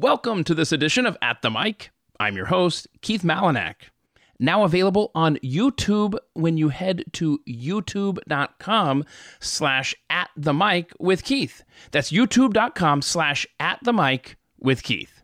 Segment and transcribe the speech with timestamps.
[0.00, 1.90] Welcome to this edition of At the Mic.
[2.18, 3.74] I'm your host, Keith Malinak.
[4.38, 9.04] Now available on YouTube when you head to youtube.com
[9.40, 11.64] slash at the mic with Keith.
[11.90, 15.20] That's youtube.com slash at the mic with Keith.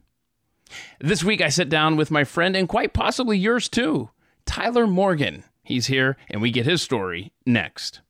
[1.01, 4.11] This week I sit down with my friend and quite possibly yours too,
[4.45, 5.45] Tyler Morgan.
[5.63, 8.03] He's here and we get his story next.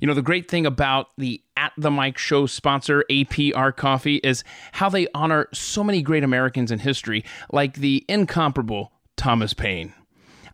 [0.00, 4.44] You know, the great thing about the At the Mic show sponsor, APR Coffee, is
[4.72, 9.94] how they honor so many great Americans in history, like the incomparable Thomas Paine.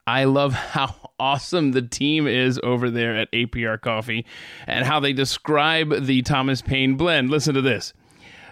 [0.06, 4.24] I love how awesome the team is over there at APR Coffee
[4.66, 7.30] and how they describe the Thomas Paine blend.
[7.30, 7.92] Listen to this.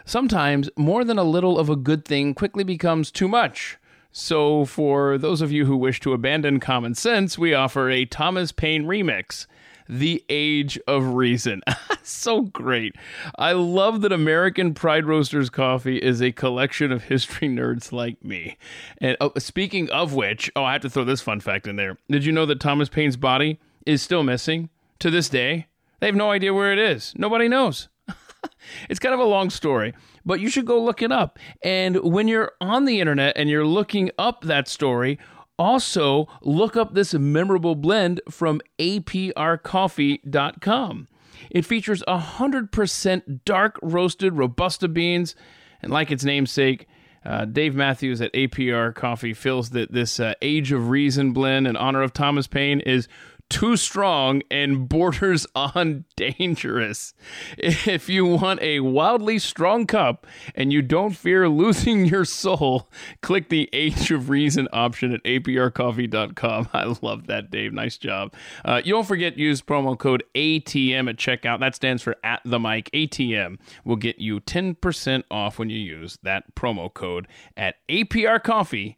[0.04, 3.78] Sometimes more than a little of a good thing quickly becomes too much.
[4.16, 8.52] So, for those of you who wish to abandon common sense, we offer a Thomas
[8.52, 9.46] Paine remix
[9.88, 11.62] the Age of Reason.
[12.02, 12.96] so great.
[13.38, 18.56] I love that American Pride Roasters coffee is a collection of history nerds like me.
[18.98, 21.98] And oh, speaking of which, oh, I have to throw this fun fact in there.
[22.08, 25.66] Did you know that Thomas Paine's body is still missing to this day?
[26.00, 27.14] They have no idea where it is.
[27.16, 27.88] Nobody knows.
[28.88, 31.38] it's kind of a long story, but you should go look it up.
[31.62, 35.18] And when you're on the internet and you're looking up that story,
[35.58, 41.08] also, look up this memorable blend from aprcoffee.com.
[41.50, 45.34] It features 100% dark roasted Robusta beans,
[45.82, 46.86] and like its namesake,
[47.24, 51.76] uh, Dave Matthews at APR Coffee feels that this uh, Age of Reason blend in
[51.76, 53.08] honor of Thomas Paine is
[53.48, 57.14] too strong and borders on dangerous.
[57.58, 62.88] If you want a wildly strong cup and you don't fear losing your soul,
[63.22, 66.68] click the Age of Reason option at aprcoffee.com.
[66.74, 67.72] I love that, Dave.
[67.72, 68.34] Nice job.
[68.64, 71.60] Uh, you don't forget use promo code ATM at checkout.
[71.60, 72.90] That stands for at the mic.
[72.92, 78.94] ATM will get you 10% off when you use that promo code at aprcoffee.com.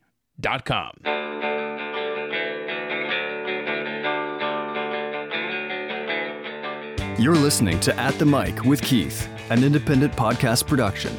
[7.19, 11.17] You're listening to At the Mic with Keith, an independent podcast production.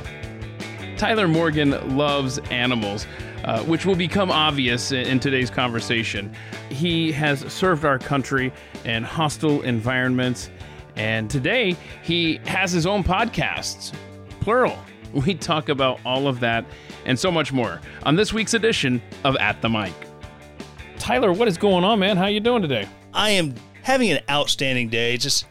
[0.96, 3.08] Tyler Morgan loves animals,
[3.44, 6.32] uh, which will become obvious in today's conversation.
[6.70, 8.54] He has served our country
[8.86, 10.52] in hostile environments,
[10.96, 13.92] and today he has his own podcasts,
[14.40, 14.78] plural.
[15.14, 16.66] We talk about all of that
[17.06, 19.94] and so much more on this week's edition of At the Mic.
[21.00, 22.18] Tyler, what is going on, man?
[22.18, 22.88] How you doing today?
[23.14, 25.16] I am having an outstanding day.
[25.16, 25.46] Just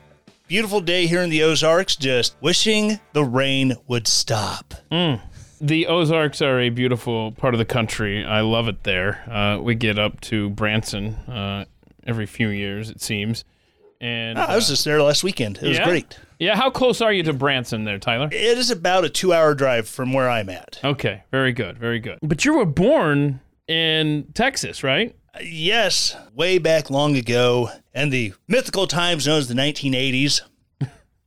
[0.49, 4.75] Beautiful day here in the Ozarks, just wishing the rain would stop.
[4.93, 5.21] Mm.
[5.61, 8.25] The Ozarks are a beautiful part of the country.
[8.25, 9.29] I love it there.
[9.29, 11.65] Uh, we get up to Branson uh,
[12.07, 13.45] every few years, it seems.
[14.01, 15.59] And oh, I was uh, just there last weekend.
[15.61, 16.17] It was great.
[16.39, 18.29] Yeah, how close are you to Branson there, Tyler?
[18.31, 20.79] It is about a two hour drive from where I'm at.
[20.85, 22.21] Okay, very good, very good.
[22.23, 25.16] But you were born in Texas, right?
[25.43, 30.41] Yes, way back long ago, and the mythical times known as the 1980s.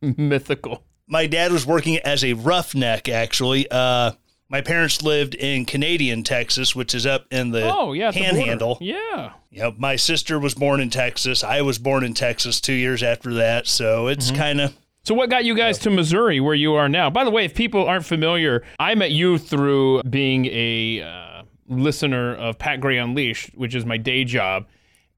[0.00, 0.82] mythical.
[1.06, 3.68] My dad was working as a roughneck, actually.
[3.70, 4.12] Uh,
[4.50, 8.78] my parents lived in Canadian Texas, which is up in the oh, yeah, panhandle.
[8.80, 9.32] Yeah.
[9.50, 9.70] Yeah.
[9.78, 11.44] My sister was born in Texas.
[11.44, 13.68] I was born in Texas two years after that.
[13.68, 14.36] So it's mm-hmm.
[14.36, 14.76] kind of.
[15.02, 17.08] So, what got you guys to Missouri, where you are now?
[17.08, 21.02] By the way, if people aren't familiar, I met you through being a.
[21.02, 21.29] Uh,
[21.70, 24.66] listener of Pat Gray Unleashed, which is my day job.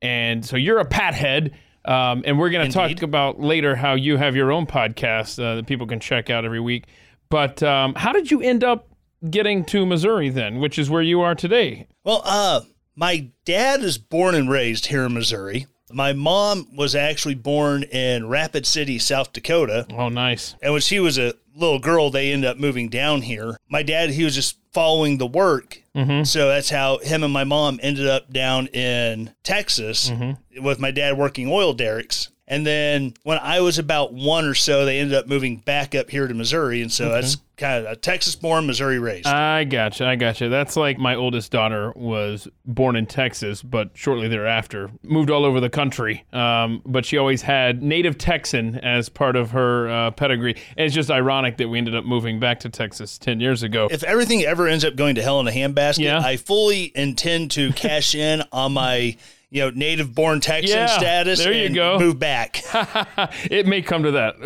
[0.01, 1.53] And so you're a Pat head.
[1.85, 5.57] Um, and we're going to talk about later how you have your own podcast uh,
[5.57, 6.85] that people can check out every week.
[7.29, 8.89] But um, how did you end up
[9.29, 11.89] getting to Missouri then, which is where you are today?
[12.05, 12.61] Well, uh,
[12.95, 15.67] my dad is born and raised here in Missouri.
[15.91, 19.87] My mom was actually born in Rapid City, South Dakota.
[19.91, 20.55] Oh, nice.
[20.63, 23.57] And when she was a little girl, they ended up moving down here.
[23.69, 25.83] My dad, he was just following the work.
[25.95, 26.25] Mm-hmm.
[26.25, 30.65] So that's how him and my mom ended up down in Texas mm-hmm.
[30.65, 32.31] with my dad working oil derricks.
[32.49, 36.11] And then when I was about one or so, they ended up moving back up
[36.11, 36.83] here to Missouri.
[36.83, 37.15] And so okay.
[37.15, 39.27] that's kind of a Texas born, Missouri raised.
[39.27, 40.07] I gotcha.
[40.07, 40.49] I gotcha.
[40.49, 45.61] That's like my oldest daughter was born in Texas, but shortly thereafter moved all over
[45.61, 46.25] the country.
[46.33, 50.57] Um, but she always had native Texan as part of her uh, pedigree.
[50.77, 53.89] And it's just ironic that we ended up moving back to Texas 10 years ago.
[53.91, 56.21] If everything ever ends up going to hell in a handbasket, yeah.
[56.21, 59.17] I fully intend to cash in on my
[59.53, 61.39] you know, native born Texan yeah, status.
[61.39, 61.99] There you go.
[61.99, 62.63] Move back.
[63.51, 64.37] it may come to that.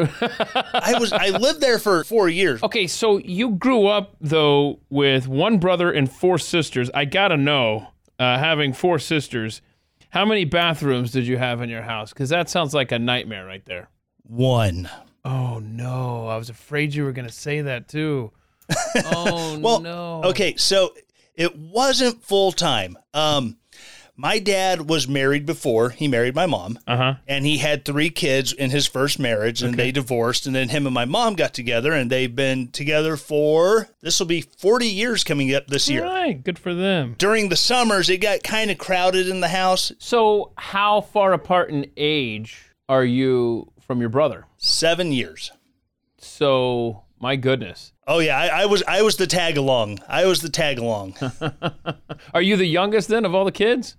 [0.74, 2.60] I was I lived there for four years.
[2.64, 6.90] Okay, so you grew up though with one brother and four sisters.
[6.92, 7.86] I gotta know,
[8.18, 9.62] uh, having four sisters,
[10.10, 12.12] how many bathrooms did you have in your house?
[12.12, 13.88] Because that sounds like a nightmare right there.
[14.24, 14.90] One.
[15.24, 16.26] Oh no!
[16.26, 18.32] I was afraid you were gonna say that too.
[18.96, 20.22] Oh Well, no.
[20.24, 20.92] Okay, so
[21.36, 22.98] it wasn't full time.
[23.14, 23.58] Um,
[24.16, 27.14] my dad was married before he married my mom, Uh huh.
[27.28, 30.86] and he had three kids in his first marriage, and they divorced, and then him
[30.86, 35.22] and my mom got together, and they've been together for this will be forty years
[35.24, 36.04] coming up this year.
[36.04, 36.42] All right.
[36.42, 37.14] Good for them.
[37.18, 39.92] During the summers, it got kind of crowded in the house.
[39.98, 44.46] So, how far apart in age are you from your brother?
[44.56, 45.52] Seven years.
[46.18, 47.92] So, my goodness.
[48.06, 49.98] Oh yeah, I, I was I was the tag along.
[50.08, 51.16] I was the tag along.
[52.34, 53.96] Are you the youngest then of all the kids?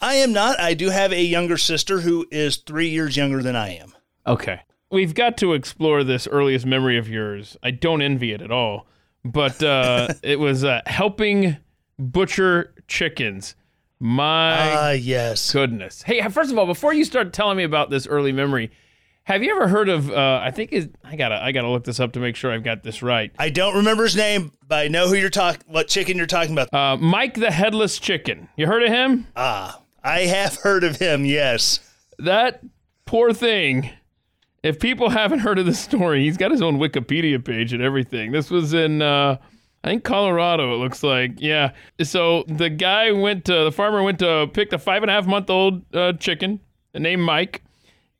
[0.00, 0.58] I am not.
[0.60, 3.92] I do have a younger sister who is three years younger than I am.
[4.26, 4.60] Okay.
[4.90, 7.56] We've got to explore this earliest memory of yours.
[7.62, 8.86] I don't envy it at all.
[9.24, 11.58] But uh, it was uh, helping
[11.98, 13.54] butcher chickens.
[13.98, 15.52] My Ah, yes.
[15.52, 16.02] goodness.
[16.02, 18.70] Hey, first of all, before you start telling me about this early memory,
[19.24, 20.10] have you ever heard of?
[20.10, 22.64] Uh, I think it, I gotta I gotta look this up to make sure I've
[22.64, 23.30] got this right.
[23.38, 25.62] I don't remember his name, but I know who you're talking.
[25.66, 26.72] What chicken you're talking about?
[26.72, 28.48] Uh, Mike the Headless Chicken.
[28.56, 29.26] You heard of him?
[29.36, 31.24] ah, I have heard of him.
[31.24, 31.80] Yes.
[32.18, 32.62] That
[33.06, 33.90] poor thing.
[34.62, 38.32] If people haven't heard of this story, he's got his own Wikipedia page and everything.
[38.32, 39.38] This was in, uh,
[39.82, 40.74] I think Colorado.
[40.74, 41.72] It looks like, yeah.
[42.02, 45.26] So the guy went to the farmer went to pick a five and a half
[45.26, 46.60] month old uh, chicken
[46.94, 47.62] named Mike,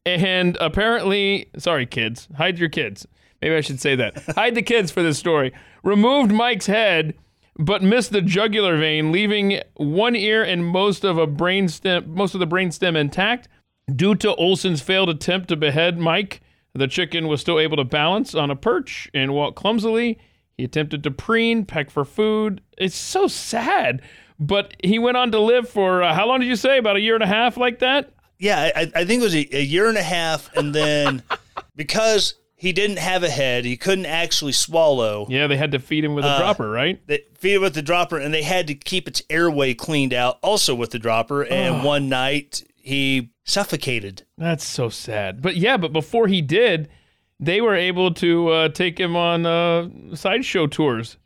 [0.07, 3.07] and apparently, sorry kids, hide your kids.
[3.43, 4.17] Maybe I should say that.
[4.35, 5.53] hide the kids for this story.
[5.83, 7.15] Removed Mike's head
[7.61, 12.33] but missed the jugular vein, leaving one ear and most of a brain stem, most
[12.33, 13.49] of the brain stem intact.
[13.95, 16.41] Due to Olsen's failed attempt to behead Mike,
[16.75, 20.19] the chicken was still able to balance on a perch and walk clumsily.
[20.57, 22.63] He attempted to preen, peck for food.
[22.79, 24.01] It's so sad.
[24.39, 26.79] But he went on to live for uh, how long did you say?
[26.79, 28.11] About a year and a half, like that.
[28.39, 31.23] Yeah, I, I think it was a, a year and a half, and then
[31.77, 35.27] because he didn't have a head, he couldn't actually swallow.
[35.31, 37.01] Yeah, they had to feed him with a dropper, right?
[37.07, 40.39] They feed him with the dropper, and they had to keep its airway cleaned out,
[40.43, 41.43] also with the dropper.
[41.43, 44.27] And one night he suffocated.
[44.37, 45.41] That's so sad.
[45.41, 46.91] But yeah, but before he did,
[47.39, 51.17] they were able to uh, take him on uh, sideshow tours.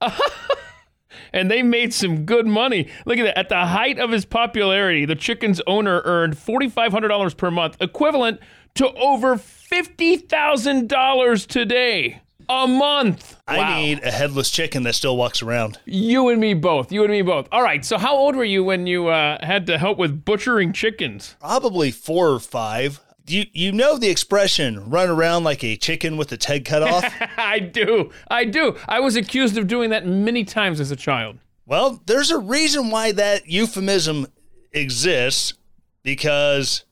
[1.32, 2.88] and they made some good money.
[3.04, 3.36] Look at that.
[3.36, 8.38] At the height of his popularity, the chicken's owner earned $4,500 per month, equivalent
[8.74, 12.20] to over $50,000 today.
[12.46, 13.36] A month.
[13.48, 13.80] I Wow.
[13.80, 15.78] need a headless chicken that still walks around.
[15.86, 16.92] You and me both.
[16.92, 17.48] You and me both.
[17.50, 17.82] All right.
[17.82, 21.36] So, how old were you when you uh, had to help with butchering chickens?
[21.40, 23.00] Probably four or five.
[23.26, 27.10] You you know the expression "run around like a chicken with its head cut off."
[27.38, 28.10] I do.
[28.28, 28.76] I do.
[28.86, 31.38] I was accused of doing that many times as a child.
[31.64, 34.26] well, there's a reason why that euphemism
[34.72, 35.54] exists
[36.02, 36.84] because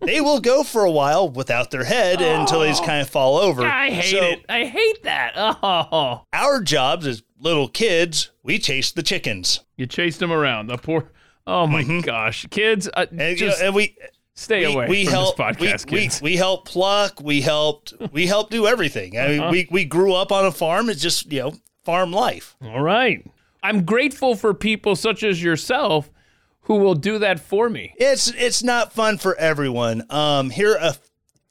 [0.00, 3.36] they will go for a while without their head until they just kind of fall
[3.38, 3.62] over.
[3.64, 4.44] I hate So it.
[4.48, 5.32] I hate that.
[5.36, 6.22] Oh.
[6.32, 10.66] Our jobs as little kids, we chase the chickens, You chased them around.
[10.68, 11.10] The poor.
[11.46, 12.46] Oh my gosh.
[12.50, 13.96] Kids, uh, and, you know, and we
[14.34, 16.20] stay we, away we from help this podcast, we, kids.
[16.22, 19.42] we, we help pluck we helped we helped do everything I Uh-huh.
[19.42, 21.52] mean, we, we grew up on a farm it's just you know
[21.84, 23.24] farm life All right.
[23.62, 26.10] I'm grateful for people such as yourself
[26.64, 27.94] who will do that for me.
[27.96, 30.04] it's it's not fun for everyone.
[30.10, 30.96] Um here a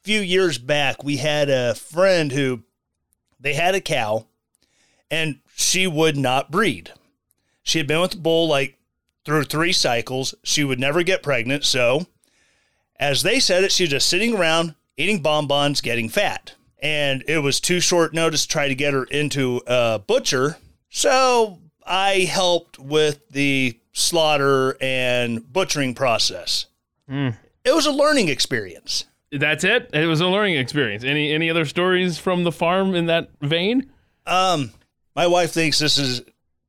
[0.02, 2.62] few years back we had a friend who
[3.40, 4.26] they had a cow
[5.10, 6.92] and she would not breed.
[7.62, 8.78] She had been with the bull like
[9.24, 10.34] through three cycles.
[10.42, 12.06] She would never get pregnant so
[12.96, 16.54] as they said it she was just sitting around eating bonbons getting fat.
[16.82, 20.58] And it was too short notice to try to get her into a butcher
[20.90, 26.66] so i helped with the slaughter and butchering process
[27.08, 29.90] it was a learning experience That's it.
[29.92, 31.04] It was a learning experience.
[31.04, 33.90] Any any other stories from the farm in that vein?
[34.26, 34.70] um
[35.16, 36.22] my wife thinks this is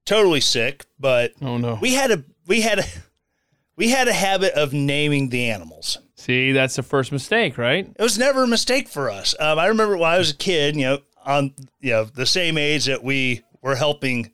[0.06, 1.80] totally sick but Oh no.
[1.82, 2.84] we had a we had a
[3.76, 7.88] we had a habit of naming the animals See, that's the first mistake, right?
[7.88, 9.36] it was never a mistake for us.
[9.40, 12.58] Um, I remember when I was a kid, you know, on you know the same
[12.58, 14.32] age that we were helping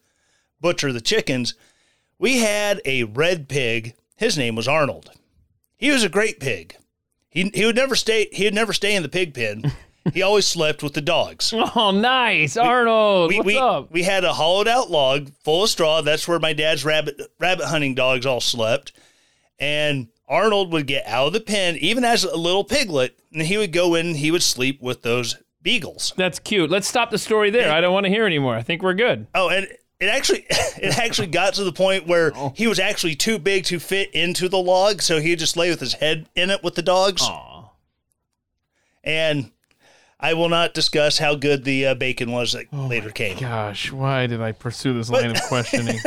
[0.62, 1.54] butcher the chickens,
[2.22, 3.96] we had a red pig.
[4.16, 5.10] His name was Arnold.
[5.78, 6.78] He was a great pig.
[7.30, 8.30] He he would never stay.
[8.32, 9.74] He would never stay in the pig pen.
[10.14, 11.52] he always slept with the dogs.
[11.54, 13.30] Oh, nice, Arnold.
[13.30, 13.92] We, What's we, up?
[13.92, 16.02] we had a hollowed out log full of straw.
[16.02, 18.94] That's where my dad's rabbit rabbit hunting dogs all slept.
[19.60, 23.58] And Arnold would get out of the pen, even as a little piglet, and he
[23.58, 26.14] would go in and he would sleep with those beagles.
[26.18, 26.70] That's cute.
[26.70, 27.72] Let's stop the story there.
[27.72, 28.56] I don't want to hear anymore.
[28.56, 29.28] I think we're good.
[29.36, 29.68] Oh, and
[30.02, 32.52] it actually it actually got to the point where Oh.
[32.56, 35.80] he was actually too big to fit into the log, so he'd just lay with
[35.80, 37.22] his head in it with the dogs.
[37.22, 37.70] Aw.
[39.04, 39.52] And
[40.20, 43.40] I will not discuss how good the uh, bacon was that later came.
[43.40, 45.98] Gosh, why did I pursue this line of questioning?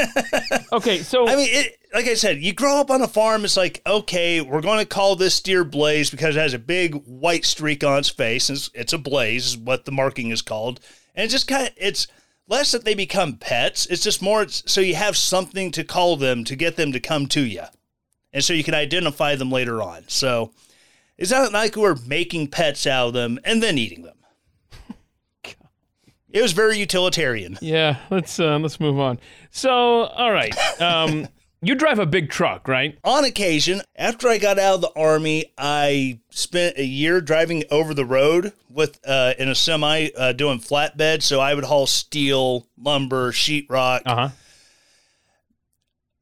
[0.72, 3.44] okay, so I mean, it, like I said, you grow up on a farm.
[3.44, 6.94] It's like, okay, we're going to call this steer Blaze because it has a big
[7.06, 8.48] white streak on its face.
[8.50, 10.78] It's, it's a Blaze, is what the marking is called,
[11.16, 12.06] and it's just kind of it's
[12.48, 13.86] less that they become pets.
[13.86, 17.00] It's just more it's, so you have something to call them to get them to
[17.00, 17.62] come to you,
[18.32, 20.04] and so you can identify them later on.
[20.08, 20.52] So
[21.16, 24.16] it's not like we're making pets out of them and then eating them.
[26.30, 27.56] It was very utilitarian.
[27.60, 29.20] yeah, let's uh, let's move on.
[29.52, 31.28] So, all right, um,
[31.66, 32.99] you drive a big truck, right?
[33.04, 37.94] on occasion, after I got out of the army, I spent a year driving over
[37.94, 41.23] the road with uh, in a semi uh, doing flatbed.
[41.23, 44.28] So I would haul steel, lumber, sheetrock, Uh huh.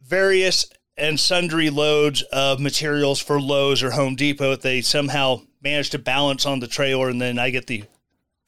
[0.03, 4.51] various and sundry loads of materials for Lowe's or Home Depot.
[4.51, 7.85] That they somehow manage to balance on the trailer, and then I get the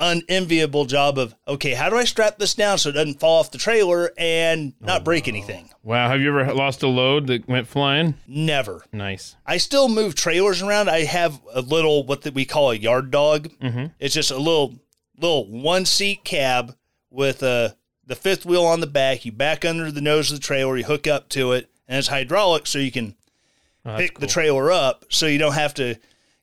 [0.00, 3.50] unenviable job of okay, how do I strap this down so it doesn't fall off
[3.50, 5.70] the trailer and not break anything?
[5.82, 8.14] Wow, have you ever lost a load that went flying?
[8.26, 8.84] Never.
[8.92, 9.36] Nice.
[9.46, 10.88] I still move trailers around.
[10.90, 13.48] I have a little what that we call a yard dog.
[13.60, 13.86] Mm-hmm.
[13.98, 14.74] It's just a little
[15.18, 16.76] little one seat cab
[17.10, 17.70] with uh,
[18.06, 19.24] the fifth wheel on the back.
[19.24, 22.08] You back under the nose of the trailer, you hook up to it, and it's
[22.08, 23.14] hydraulic, so you can
[23.86, 25.96] Oh, pick the trailer up, so you don't have to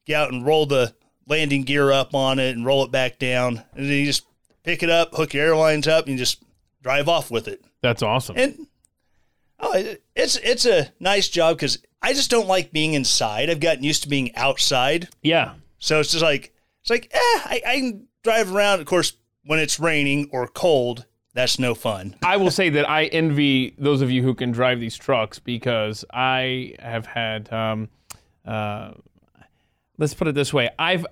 [0.06, 0.94] get out and roll the
[1.32, 3.64] landing gear up on it and roll it back down.
[3.74, 4.26] And then you just
[4.64, 6.44] pick it up, hook your airlines up, and you just
[6.84, 7.64] drive off with it.
[7.82, 8.38] That's awesome.
[8.38, 8.68] And
[9.60, 13.50] oh, it's it's a nice job because I just don't like being inside.
[13.50, 15.54] I've gotten used to being outside, yeah.
[15.80, 18.82] so it's just like it's like eh, I, I can drive around.
[18.82, 19.14] Of course,
[19.46, 22.16] when it's raining or cold, that's no fun.
[22.24, 26.04] I will say that I envy those of you who can drive these trucks because
[26.14, 27.52] I have had.
[27.54, 27.90] Um,
[28.46, 28.92] uh,
[29.98, 31.06] let's put it this way: I've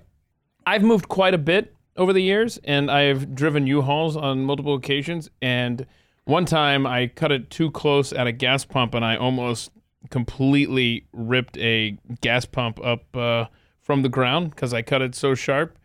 [0.70, 5.28] I've moved quite a bit over the years, and I've driven U-Hauls on multiple occasions.
[5.42, 5.84] And
[6.26, 9.72] one time, I cut it too close at a gas pump, and I almost
[10.10, 13.46] completely ripped a gas pump up uh,
[13.80, 15.76] from the ground because I cut it so sharp.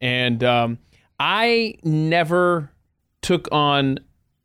[0.00, 0.78] And um,
[1.18, 2.70] I never
[3.20, 3.98] took on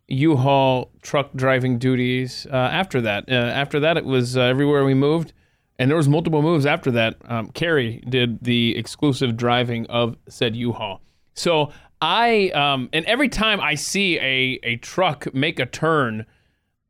[0.09, 3.29] U-Haul truck driving duties uh, after that.
[3.29, 5.31] Uh, after that, it was uh, everywhere we moved,
[5.77, 7.17] and there was multiple moves after that.
[7.25, 11.01] Um, Carrie did the exclusive driving of said U-Haul.
[11.34, 16.25] So I, um, and every time I see a a truck make a turn,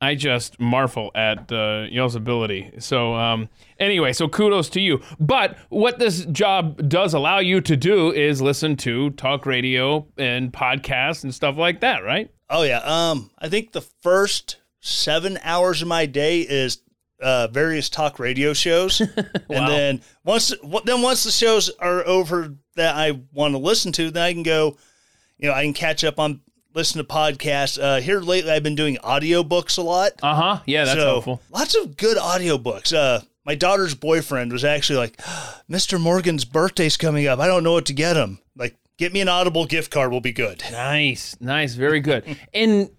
[0.01, 2.73] I just marvel at uh, y'all's ability.
[2.79, 3.49] So um,
[3.79, 5.01] anyway, so kudos to you.
[5.19, 10.51] But what this job does allow you to do is listen to talk radio and
[10.51, 12.29] podcasts and stuff like that, right?
[12.49, 12.79] Oh yeah.
[12.79, 16.81] Um, I think the first seven hours of my day is
[17.21, 18.99] uh, various talk radio shows,
[19.49, 20.53] and then once
[20.85, 24.43] then once the shows are over that I want to listen to, then I can
[24.43, 24.77] go.
[25.37, 26.39] You know, I can catch up on
[26.73, 27.81] listen to podcasts.
[27.81, 30.11] Uh, here lately, I've been doing audiobooks a lot.
[30.21, 30.59] Uh huh.
[30.65, 31.41] Yeah, that's so helpful.
[31.49, 32.93] lots of good audiobooks.
[32.93, 35.17] Uh, my daughter's boyfriend was actually like,
[35.69, 35.99] "Mr.
[35.99, 37.39] Morgan's birthday's coming up.
[37.39, 38.39] I don't know what to get him.
[38.55, 40.11] Like, get me an Audible gift card.
[40.11, 42.37] Will be good." Nice, nice, very good.
[42.53, 42.89] and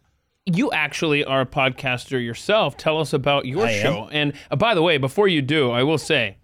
[0.46, 2.76] you actually are a podcaster yourself.
[2.76, 3.82] Tell us about your I am.
[3.82, 4.08] show.
[4.10, 6.38] And uh, by the way, before you do, I will say,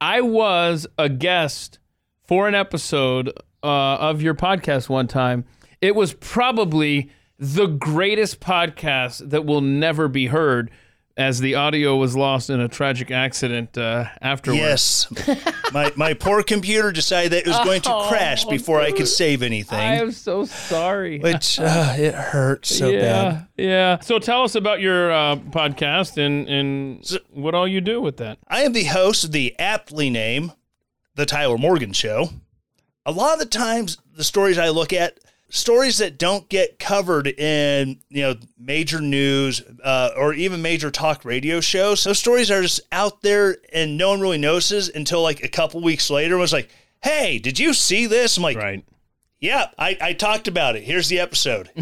[0.00, 1.78] I was a guest
[2.24, 3.28] for an episode
[3.62, 5.44] uh, of your podcast one time.
[5.80, 10.70] It was probably the greatest podcast that will never be heard,
[11.16, 15.06] as the audio was lost in a tragic accident uh, afterwards.
[15.16, 19.08] Yes, my my poor computer decided that it was going to crash before I could
[19.08, 21.20] save anything, I am so sorry.
[21.20, 23.46] which uh, it hurt so yeah, bad.
[23.56, 24.00] yeah.
[24.00, 28.38] So tell us about your uh, podcast and and what all you do with that.
[28.48, 30.52] I am the host of the aptly named
[31.14, 32.30] The Tyler Morgan Show.
[33.06, 35.18] A lot of the times, the stories I look at,
[35.54, 41.24] stories that don't get covered in you know major news uh, or even major talk
[41.24, 42.04] radio shows.
[42.04, 45.80] Those stories are just out there, and no one really notices until like a couple
[45.80, 46.36] weeks later.
[46.36, 46.70] Was like,
[47.02, 48.84] "Hey, did you see this?" I'm like, Right.
[49.40, 50.84] Yeah, I, I talked about it.
[50.84, 51.68] Here's the episode.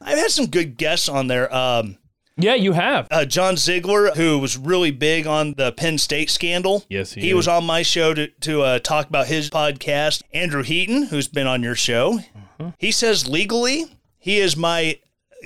[0.00, 1.52] I've had some good guests on there.
[1.52, 1.98] Um,
[2.36, 3.08] Yeah, you have.
[3.10, 6.84] uh, John Ziegler, who was really big on the Penn State scandal.
[6.88, 10.22] Yes, he he was on my show to to uh, talk about his podcast.
[10.32, 12.70] Andrew Heaton, who's been on your show, Uh-huh.
[12.78, 13.84] he says legally
[14.18, 14.98] he is my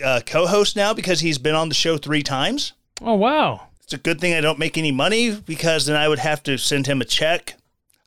[0.05, 2.73] uh, co-host now because he's been on the show three times.
[3.03, 3.63] Oh wow.
[3.83, 6.57] It's a good thing I don't make any money because then I would have to
[6.59, 7.55] send him a check.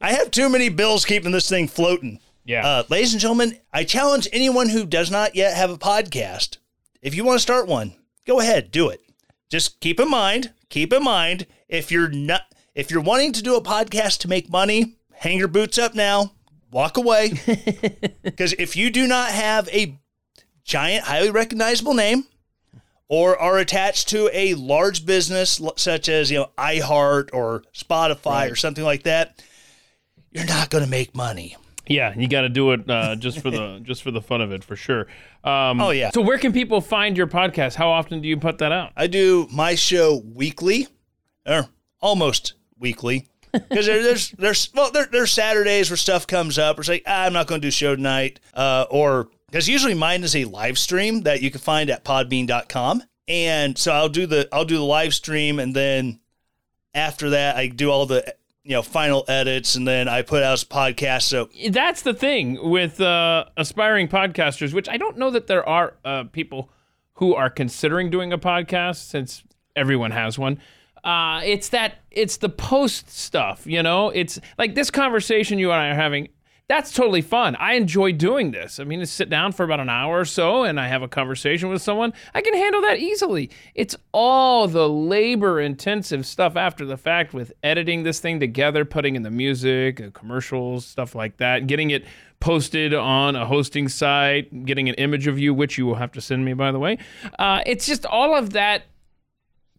[0.01, 2.19] I have too many bills keeping this thing floating.
[2.45, 2.65] Yeah.
[2.65, 6.57] Uh, ladies and gentlemen, I challenge anyone who does not yet have a podcast.
[7.01, 7.93] If you want to start one,
[8.25, 9.01] go ahead, do it.
[9.49, 12.41] Just keep in mind, keep in mind, if you're not,
[12.75, 16.31] if you're wanting to do a podcast to make money, hang your boots up now.
[16.71, 17.33] walk away.
[18.21, 19.97] Because if you do not have a
[20.63, 22.25] giant, highly recognizable name,
[23.07, 28.55] or are attached to a large business such as you know iHeart or Spotify or
[28.55, 29.43] something like that,
[30.31, 31.57] you're not going to make money.
[31.89, 34.51] Yeah, you got to do it uh, just for the just for the fun of
[34.51, 35.07] it, for sure.
[35.43, 36.11] Um, Oh, yeah.
[36.11, 37.75] So where can people find your podcast?
[37.75, 38.91] How often do you put that out?
[38.95, 40.87] I do my show weekly,
[41.45, 41.65] or
[41.99, 46.77] almost weekly, because there, there's there's well there, there's Saturdays where stuff comes up.
[46.79, 49.95] Or say like ah, I'm not going to do show tonight, uh, or because usually
[49.95, 54.27] mine is a live stream that you can find at Podbean.com, and so I'll do
[54.27, 56.19] the I'll do the live stream, and then
[56.93, 60.61] after that I do all the you know final edits, and then I put out
[60.61, 61.23] a podcast.
[61.23, 65.95] So That's the thing with uh, aspiring podcasters, which I don't know that there are
[66.03, 66.69] uh, people
[67.13, 69.43] who are considering doing a podcast since
[69.75, 70.59] everyone has one.
[71.03, 74.09] Uh, it's that it's the post stuff, you know.
[74.09, 76.29] It's like this conversation you and I are having.
[76.69, 77.55] That's totally fun.
[77.55, 78.79] I enjoy doing this.
[78.79, 81.07] I mean, to sit down for about an hour or so and I have a
[81.07, 83.49] conversation with someone, I can handle that easily.
[83.73, 89.15] It's all the labor intensive stuff after the fact with editing this thing together, putting
[89.15, 92.05] in the music, uh, commercials, stuff like that, getting it
[92.39, 96.21] posted on a hosting site, getting an image of you, which you will have to
[96.21, 96.99] send me, by the way.
[97.39, 98.83] Uh, it's just all of that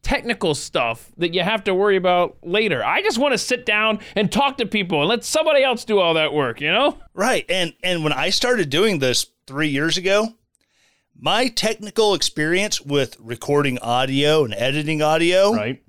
[0.03, 2.85] technical stuff that you have to worry about later.
[2.85, 5.99] I just want to sit down and talk to people and let somebody else do
[5.99, 6.99] all that work, you know?
[7.15, 7.45] Right.
[7.49, 10.35] And and when I started doing this 3 years ago,
[11.19, 15.83] my technical experience with recording audio and editing audio Right.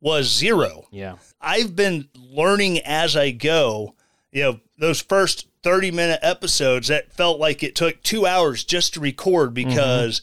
[0.00, 0.86] was zero.
[0.90, 1.16] Yeah.
[1.40, 3.94] I've been learning as I go.
[4.32, 8.94] You know, those first 30 minute episodes that felt like it took 2 hours just
[8.94, 9.68] to record mm-hmm.
[9.68, 10.22] because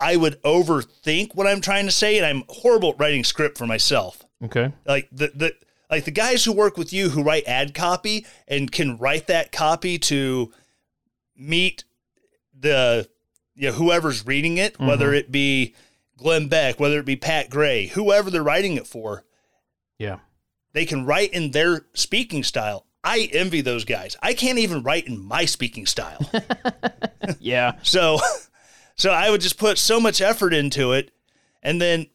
[0.00, 3.66] I would overthink what I'm trying to say and I'm horrible at writing script for
[3.66, 4.72] myself Okay.
[4.86, 5.54] like the the
[5.90, 9.52] like the guys who work with you who write ad copy and can write that
[9.52, 10.52] copy to
[11.36, 11.84] meet
[12.58, 13.08] the
[13.54, 14.86] you know whoever's reading it, mm-hmm.
[14.86, 15.74] whether it be
[16.18, 19.24] Glenn Beck, whether it be Pat Gray, whoever they're writing it for,
[19.98, 20.18] Yeah.
[20.72, 22.86] they can write in their speaking style.
[23.04, 24.16] I envy those guys.
[24.20, 26.18] I can't even write in my speaking style.
[27.40, 27.72] Yeah.
[27.82, 28.18] So,
[28.96, 31.10] so I would just put so much effort into it,
[31.62, 32.06] and then,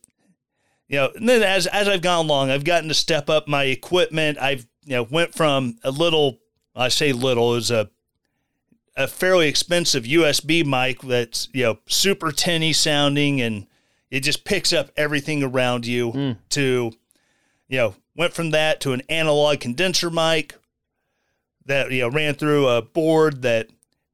[0.88, 3.63] you know, and then as as I've gone along, I've gotten to step up my
[3.65, 4.38] equipment.
[4.39, 6.39] I've you know went from a little,
[6.76, 7.89] I say little, is a
[8.98, 13.67] a fairly expensive USB mic that's you know super tinny sounding and
[14.12, 16.12] it just picks up everything around you.
[16.12, 16.32] Hmm.
[16.50, 16.91] To,
[17.70, 20.56] you know, went from that to an analog condenser mic
[21.65, 23.70] that you know ran through a board that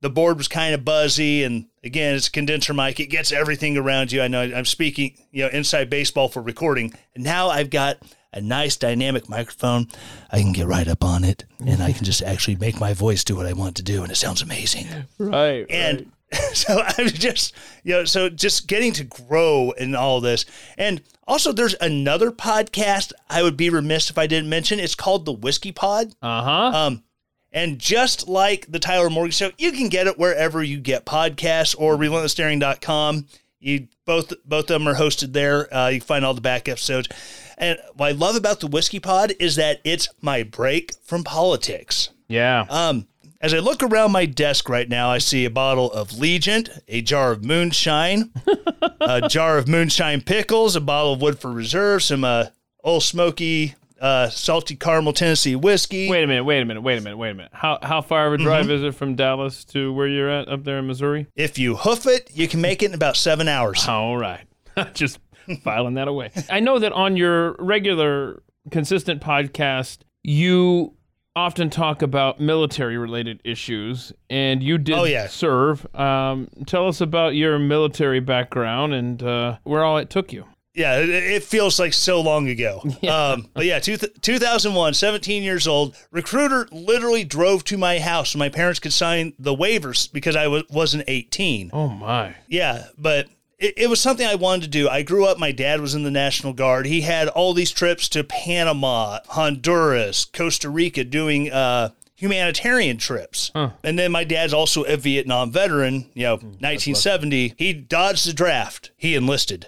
[0.08, 3.76] the board was kind of buzzy and again it's a condenser mic it gets everything
[3.76, 7.70] around you i know i'm speaking you know inside baseball for recording and now i've
[7.70, 7.98] got
[8.32, 9.86] a nice dynamic microphone
[10.32, 13.26] i can get right up on it and i can just actually make my voice
[13.26, 15.66] do what i want to do and it sounds amazing Right.
[15.70, 16.10] and
[16.54, 17.54] so I was just,
[17.86, 20.44] you know, so just getting to grow in all this.
[20.78, 24.78] And also, there's another podcast I would be remiss if I didn't mention.
[24.82, 26.14] It's called The Whiskey Pod.
[26.22, 26.78] Uh huh.
[26.78, 27.04] Um,
[27.52, 31.76] and just like the Tyler Morgan Show, you can get it wherever you get podcasts
[31.78, 33.28] or relentlessstaring.com.
[33.60, 35.74] You both both of them are hosted there.
[35.74, 37.10] Uh, you find all the back episodes.
[37.58, 42.10] And what I love about the Whiskey Pod is that it's my break from politics.
[42.28, 42.66] yeah.
[42.70, 43.08] Um,
[43.40, 47.02] as I look around my desk right now, I see a bottle of Legion, a
[47.04, 48.32] jar of moonshine,
[49.00, 52.46] a jar of moonshine pickles, a bottle of Woodford Reserve, some uh,
[52.84, 56.10] Ole Smoky, uh, salty caramel Tennessee whiskey.
[56.10, 56.44] wait a minute.
[56.44, 56.82] Wait a minute.
[56.82, 57.18] Wait a minute.
[57.18, 57.52] Wait a minute.
[57.54, 60.64] How how far of a drive is it from Dallas to where you're at up
[60.64, 61.28] there in Missouri?
[61.36, 63.88] If you hoof it, you can make it in about seven hours.
[63.88, 64.46] All right.
[64.94, 65.20] Just
[65.64, 66.32] filing that away.
[66.50, 70.94] I know that on your regular, consistent podcast, you
[71.36, 75.28] often talk about military related issues, and you did Oh, yeah.
[75.28, 75.86] serve.
[75.96, 80.46] Um, tell us about your military background and uh, where all it took you.
[80.78, 82.84] Yeah, it, feels like so long ago.
[83.08, 85.96] Um, but yeah, two, 2001, 17 years old.
[86.12, 90.48] Recruiter literally drove to my house so my parents could sign the waivers because I
[90.48, 91.72] was, wasn't 18.
[91.74, 92.36] Oh, my.
[92.48, 93.28] Yeah, but
[93.60, 94.90] it, it was something I wanted to do.
[94.90, 96.86] I grew up, my dad was in the National Guard.
[96.86, 103.52] He had all these trips to Panama, Honduras, Costa Rica doing uh, humanitarian trips.
[103.84, 107.54] And then my dad's also a Vietnam veteran, you know, 1970.
[107.58, 109.68] He dodged the draft, he enlisted.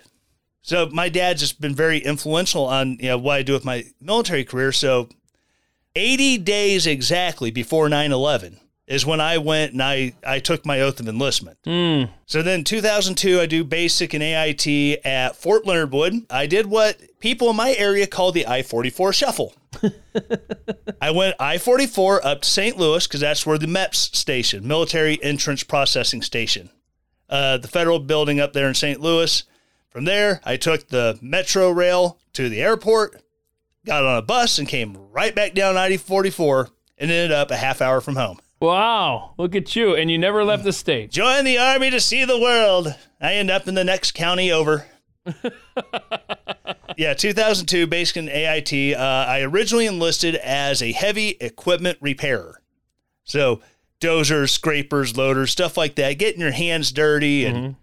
[0.69, 3.85] So my dad's just been very influential on you know what I do with my
[3.99, 4.71] military career.
[4.71, 5.09] So
[5.95, 10.99] 80 days exactly before 9/11 is when I went and I I took my oath
[10.99, 11.57] of enlistment.
[12.27, 16.27] So then 2002 I do basic and AIT at Fort Leonard Wood.
[16.29, 19.55] I did what people in my area call the I-44 shuffle.
[21.01, 22.77] I went I 44 up to St.
[22.77, 26.69] Louis because that's where the MEPS station, Military Entrance Processing Station,
[27.27, 29.01] uh, the federal building up there in St.
[29.01, 29.45] Louis.
[29.89, 33.21] From there, I took the Metro rail to the airport,
[33.85, 37.57] got on a bus, and came right back down 90 44 and ended up a
[37.57, 38.39] half hour from home.
[38.59, 39.95] Wow, look at you.
[39.95, 41.11] And you never left the state.
[41.11, 42.93] Join the army to see the world.
[43.21, 44.85] I end up in the next county over.
[46.97, 48.95] yeah, 2002, basic in AIT.
[48.95, 52.61] Uh, I originally enlisted as a heavy equipment repairer.
[53.23, 53.61] So,
[54.01, 57.45] dozers, scrapers, loaders, stuff like that, getting your hands dirty.
[57.45, 57.75] And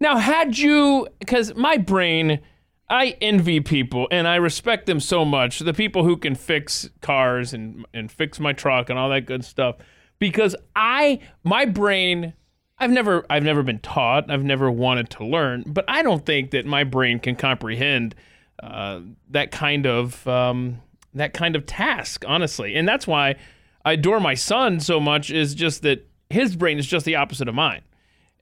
[0.00, 2.40] Now, had you, because my brain,
[2.88, 5.60] I envy people and I respect them so much.
[5.60, 9.44] The people who can fix cars and, and fix my truck and all that good
[9.44, 9.76] stuff.
[10.18, 12.34] Because I, my brain,
[12.78, 14.30] I've never, I've never been taught.
[14.30, 18.14] I've never wanted to learn, but I don't think that my brain can comprehend
[18.62, 20.80] uh, that kind of, um,
[21.14, 22.74] that kind of task, honestly.
[22.74, 23.36] And that's why
[23.84, 25.30] I adore my son so much.
[25.30, 27.82] Is just that his brain is just the opposite of mine.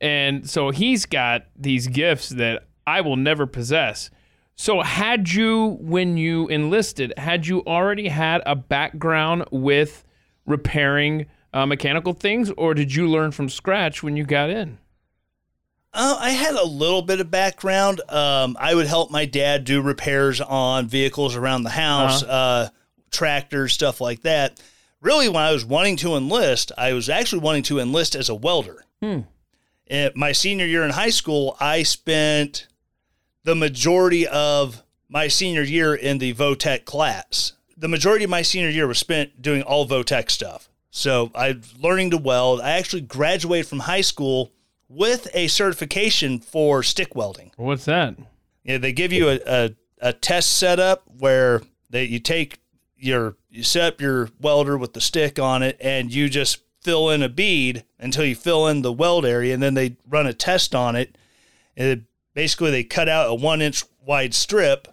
[0.03, 4.11] And so he's got these gifts that I will never possess.
[4.55, 10.05] So, had you, when you enlisted, had you already had a background with
[10.45, 14.79] repairing uh, mechanical things, or did you learn from scratch when you got in?
[15.95, 18.01] Uh, I had a little bit of background.
[18.09, 22.69] Um, I would help my dad do repairs on vehicles around the house, uh
[23.11, 24.61] tractors, stuff like that.
[25.01, 28.35] Really, when I was wanting to enlist, I was actually wanting to enlist as a
[28.35, 28.85] welder.
[29.93, 32.67] In my senior year in high school, I spent
[33.45, 37.53] the majority of my senior year in the Vo-Tech class.
[37.77, 40.71] The majority of my senior year was spent doing all Vo-Tech stuff.
[40.91, 42.63] So I learning to weld.
[42.63, 44.51] I actually graduated from high school
[44.89, 47.53] with a certification for stick welding.
[47.57, 48.17] What's that?
[48.65, 52.61] Yeah, they give you a, a, a test setup where they you take
[52.97, 57.11] your you set up your welder with the stick on it and you just fill
[57.11, 60.33] in a bead until you fill in the weld area and then they run a
[60.33, 61.17] test on it.
[61.77, 62.01] And it,
[62.35, 64.89] basically they cut out a one inch wide strip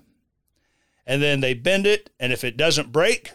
[1.06, 3.32] and then they bend it and if it doesn't break,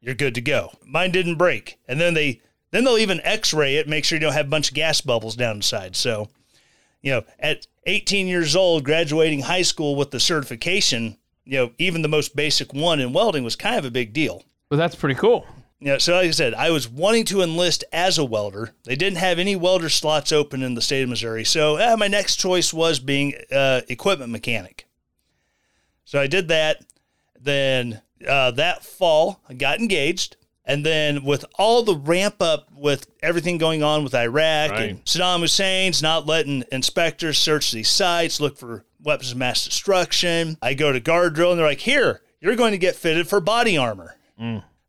[0.00, 0.72] you're good to go.
[0.84, 1.78] Mine didn't break.
[1.86, 2.40] And then they
[2.72, 5.34] then they'll even x-ray it, make sure you don't have a bunch of gas bubbles
[5.34, 5.96] down inside.
[5.96, 6.28] So
[7.02, 12.02] you know, at 18 years old, graduating high school with the certification, you know, even
[12.02, 14.44] the most basic one in welding was kind of a big deal.
[14.70, 15.46] Well, that's pretty cool.
[15.80, 18.74] You know, so like I said, I was wanting to enlist as a welder.
[18.84, 21.44] They didn't have any welder slots open in the state of Missouri.
[21.44, 24.86] So uh, my next choice was being uh, equipment mechanic.
[26.04, 26.84] So I did that.
[27.40, 30.36] Then uh, that fall, I got engaged.
[30.66, 34.90] And then with all the ramp up with everything going on with Iraq Right.
[34.90, 40.58] and Saddam Hussein's not letting inspectors search these sites, look for weapons of mass destruction.
[40.60, 43.40] I go to guard drill and they're like, here, you're going to get fitted for
[43.40, 44.14] body armor.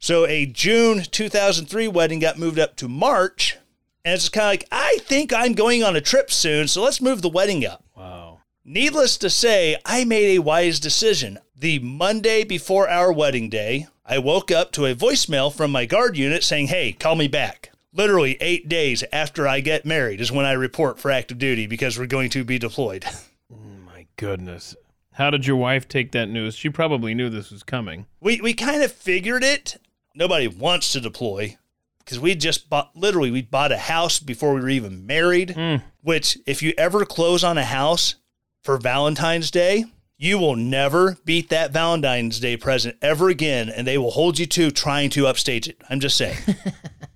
[0.03, 3.59] So a June 2003 wedding got moved up to March.
[4.03, 7.01] And it's kind of like, I think I'm going on a trip soon, so let's
[7.01, 7.83] move the wedding up.
[7.95, 8.39] Wow.
[8.65, 11.37] Needless to say, I made a wise decision.
[11.55, 16.17] The Monday before our wedding day, I woke up to a voicemail from my guard
[16.17, 17.71] unit saying, Hey, call me back.
[17.93, 21.99] Literally eight days after I get married is when I report for active duty because
[21.99, 23.05] we're going to be deployed.
[23.53, 24.75] Oh my goodness.
[25.11, 26.55] How did your wife take that news?
[26.55, 28.05] She probably knew this was coming.
[28.21, 29.77] We, we kind of figured it.
[30.13, 31.57] Nobody wants to deploy
[31.99, 35.51] because we just bought, literally, we bought a house before we were even married.
[35.51, 35.77] Hmm.
[36.01, 38.15] Which, if you ever close on a house
[38.63, 39.85] for Valentine's Day,
[40.17, 44.45] you will never beat that Valentine's Day present ever again, and they will hold you
[44.47, 45.81] to trying to upstage it.
[45.89, 46.37] I'm just saying.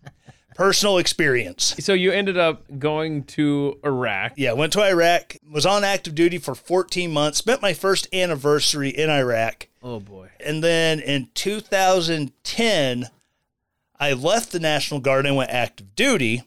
[0.56, 1.76] Personal experience.
[1.80, 4.34] So you ended up going to Iraq.
[4.38, 8.90] Yeah, went to Iraq, was on active duty for 14 months, spent my first anniversary
[8.90, 9.68] in Iraq.
[9.84, 10.30] Oh boy.
[10.40, 13.10] And then in 2010,
[14.00, 16.44] I left the National Guard and went active duty.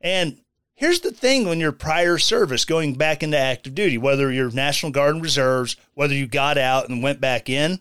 [0.00, 0.38] And
[0.74, 4.92] here's the thing when you're prior service going back into active duty, whether you're National
[4.92, 7.80] Guard and Reserves, whether you got out and went back in,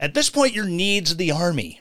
[0.00, 1.79] at this point, your needs of the Army.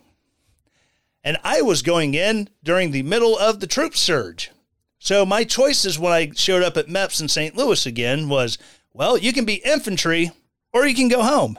[1.23, 4.51] And I was going in during the middle of the troop surge.
[4.99, 7.55] So my choices when I showed up at MEPS in St.
[7.55, 8.57] Louis again was,
[8.93, 10.31] well, you can be infantry
[10.73, 11.57] or you can go home.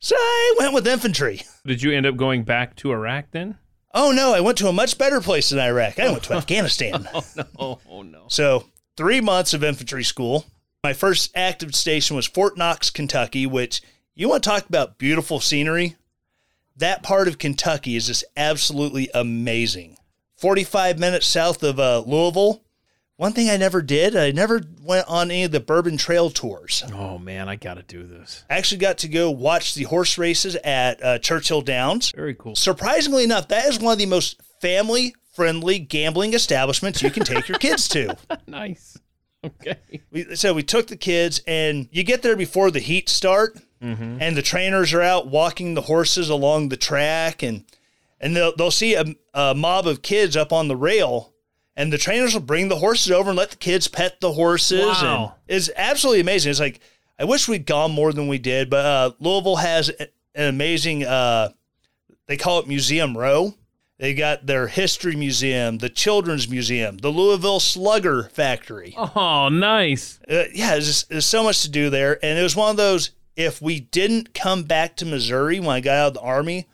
[0.00, 1.42] So I went with infantry.
[1.66, 3.56] Did you end up going back to Iraq then?
[3.94, 5.98] Oh no, I went to a much better place than Iraq.
[5.98, 7.08] I went to Afghanistan.
[7.14, 8.24] Oh, no, oh no.
[8.28, 10.44] So, three months of infantry school.
[10.82, 13.80] My first active station was Fort Knox, Kentucky, which
[14.14, 15.96] you want to talk about beautiful scenery?
[16.76, 19.96] That part of Kentucky is just absolutely amazing.
[20.36, 22.64] 45 minutes south of uh, Louisville,
[23.16, 26.82] one thing I never did, I never went on any of the Bourbon Trail tours.
[26.92, 28.44] Oh man, I got to do this.
[28.50, 32.12] I actually got to go watch the horse races at uh, Churchill Downs.
[32.14, 32.56] Very cool.
[32.56, 37.48] Surprisingly enough, that is one of the most family friendly gambling establishments you can take
[37.48, 38.16] your kids to.
[38.48, 38.98] nice.
[39.44, 39.76] Okay.
[40.10, 43.56] We, so we took the kids, and you get there before the heat start,
[44.20, 47.64] and the trainers are out walking the horses along the track, and
[48.20, 51.32] and they'll they'll see a, a mob of kids up on the rail,
[51.76, 54.86] and the trainers will bring the horses over and let the kids pet the horses.
[54.86, 55.34] Wow.
[55.48, 56.50] And it's absolutely amazing.
[56.50, 56.80] It's like
[57.18, 60.08] I wish we'd gone more than we did, but uh, Louisville has an
[60.48, 61.04] amazing.
[61.04, 61.50] Uh,
[62.26, 63.54] they call it Museum Row.
[63.98, 70.18] They got their history museum, the children's museum, the Louisville Slugger Factory Oh, nice.
[70.28, 72.18] uh, yeah, there's, there's so much to do there.
[72.24, 75.80] And it was one of those, if we didn't come back to Missouri when I
[75.80, 76.68] got out of the Army,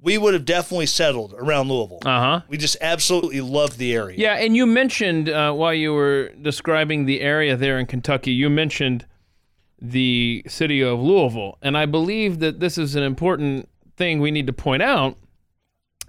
[0.00, 1.98] we would have definitely settled around Louisville.
[2.04, 2.40] Uh huh.
[2.48, 4.16] we just absolutely loved the area.
[4.18, 8.48] Yeah, and you mentioned uh, while you were describing the area there in Kentucky, you
[8.48, 9.06] mentioned
[9.80, 14.46] the city of Louisville, and I believe that this is an important thing we need
[14.46, 15.16] to point out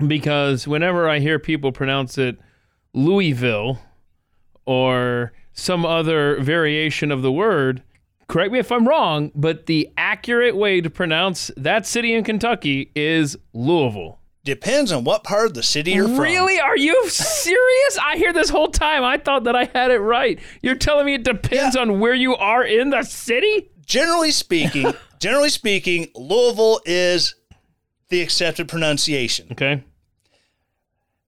[0.06, 2.38] because whenever I hear people pronounce it
[2.94, 3.80] Louisville
[4.66, 7.82] or some other variation of the word,
[8.28, 12.92] correct me if I'm wrong, but the accurate way to pronounce that city in Kentucky
[12.96, 14.20] is Louisville.
[14.44, 16.20] Depends on what part of the city you're from.
[16.20, 16.58] Really?
[16.60, 17.98] Are you serious?
[18.02, 19.04] I hear this whole time.
[19.04, 20.40] I thought that I had it right.
[20.62, 21.82] You're telling me it depends Yeah.
[21.82, 23.70] on where you are in the city?
[23.86, 27.36] Generally speaking, generally speaking, Louisville is
[28.10, 29.48] the accepted pronunciation.
[29.52, 29.84] Okay.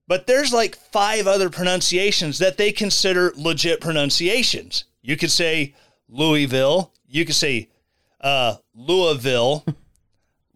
[0.06, 4.84] But there's like five other pronunciations that they consider legit pronunciations.
[5.02, 5.74] You could say
[6.10, 6.92] Louisville.
[7.08, 7.68] You could say
[8.20, 9.64] uh, Louisville,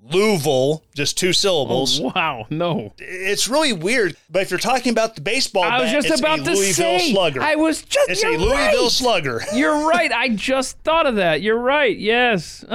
[0.02, 2.00] Louisville, just two syllables.
[2.00, 2.46] Wow.
[2.50, 2.92] No.
[2.98, 4.16] It's really weird.
[4.30, 6.50] But if you're talking about the baseball I was bat, just it's about a to
[6.52, 7.12] Louisville say.
[7.12, 7.42] Slugger.
[7.42, 8.10] I was just.
[8.10, 8.90] it's you're a Louisville right.
[8.90, 9.40] Slugger.
[9.54, 10.12] You're right.
[10.12, 11.40] I just thought of that.
[11.40, 11.96] You're right.
[11.96, 12.64] Yes.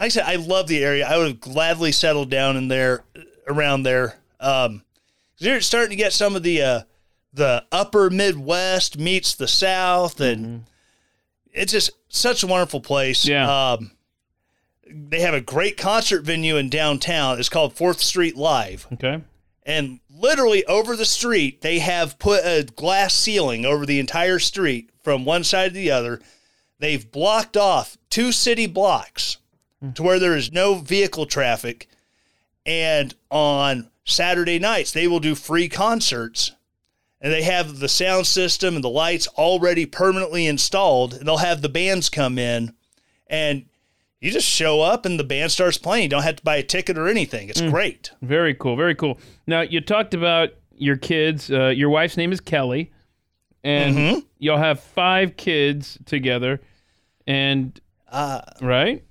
[0.00, 1.06] Like I said, I love the area.
[1.06, 3.02] I would have gladly settled down in there,
[3.48, 4.16] around there.
[4.40, 4.82] Um,
[5.38, 6.80] you're starting to get some of the uh,
[7.32, 10.64] the upper Midwest meets the South, and
[11.58, 13.26] it's just such a wonderful place.
[13.26, 13.72] Yeah.
[13.72, 13.92] Um,
[14.90, 17.38] they have a great concert venue in downtown.
[17.38, 19.22] It's called Fourth Street Live, okay.
[19.64, 24.90] and literally over the street, they have put a glass ceiling over the entire street
[25.02, 26.20] from one side to the other.
[26.78, 29.38] They've blocked off two city blocks
[29.94, 31.88] to where there is no vehicle traffic.
[32.66, 36.52] And on Saturday nights, they will do free concerts.
[37.20, 41.14] And they have the sound system and the lights already permanently installed.
[41.14, 42.74] And they'll have the bands come in
[43.26, 43.64] and
[44.20, 46.04] you just show up and the band starts playing.
[46.04, 47.48] You don't have to buy a ticket or anything.
[47.48, 48.10] It's great.
[48.22, 48.76] Very cool.
[48.76, 49.18] Very cool.
[49.46, 51.50] Now you talked about your kids.
[51.50, 52.92] Uh, your wife's name is Kelly,
[53.64, 54.18] and Mm-hmm.
[54.38, 56.60] y'all have five kids together,
[57.26, 57.78] and
[58.10, 59.02] Uh, right.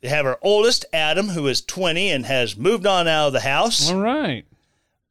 [0.00, 3.40] They have our oldest, Adam, who is 20 and has moved on out of the
[3.40, 3.90] house.
[3.90, 4.44] All right.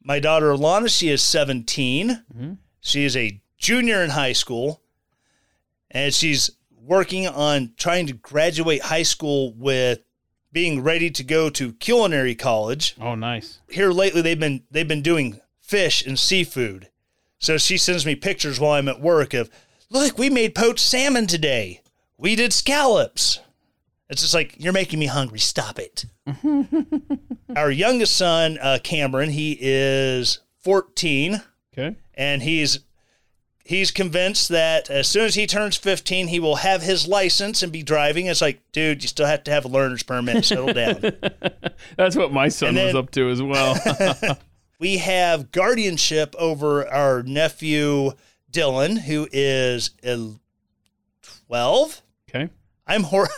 [0.10, 2.10] My daughter, Alana, she is 17.
[2.10, 2.54] Mm-hmm.
[2.82, 4.82] She is a junior in high school.
[5.92, 6.50] And she's
[6.82, 10.00] working on trying to graduate high school with
[10.52, 12.96] being ready to go to culinary college.
[13.00, 13.60] Oh, nice.
[13.70, 16.90] Here lately they've been they've been doing fish and seafood.
[17.38, 19.52] So she sends me pictures while I'm at work of,
[19.92, 21.82] look, we made poached salmon today.
[22.18, 23.42] We did scallops.
[24.10, 25.40] It's just like, you're making me hungry.
[25.40, 26.06] Stop it.
[27.56, 31.42] Our youngest son, uh, Cameron, he is 14
[31.78, 31.96] Okay.
[32.16, 32.80] and he's
[33.64, 37.72] he's convinced that as soon as he turns 15 he will have his license and
[37.72, 41.00] be driving it's like dude you still have to have a learner's permit settle down
[41.98, 43.78] That's what my son And was up to as well.
[44.80, 48.12] we have guardianship over our nephew
[48.52, 49.92] dylan who is
[51.48, 52.50] 12 okay.
[52.88, 53.30] i'm hor-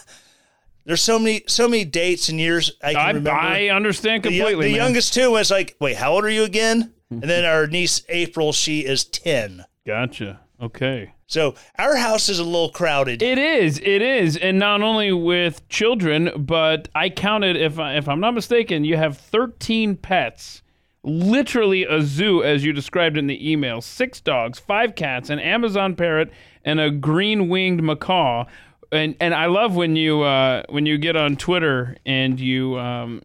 [0.85, 4.29] there's so many so many dates and years i can I, remember I understand the,
[4.29, 4.67] completely.
[4.67, 4.85] the man.
[4.85, 8.53] youngest two was like wait how old are you again and then our niece april
[8.53, 10.39] she is 10 Gotcha.
[10.61, 11.13] Okay.
[11.27, 13.79] so our house is a little crowded It is.
[13.79, 17.57] It is, and not only with children, but I counted.
[17.57, 20.61] If I, if I'm not mistaken, you have 13 pets.
[21.03, 23.81] Literally a zoo, as you described in the email.
[23.81, 26.29] Six dogs, five cats, an Amazon parrot,
[26.63, 28.45] and a green-winged macaw.
[28.91, 33.21] And and I love when you uh, when you get on Twitter and you um,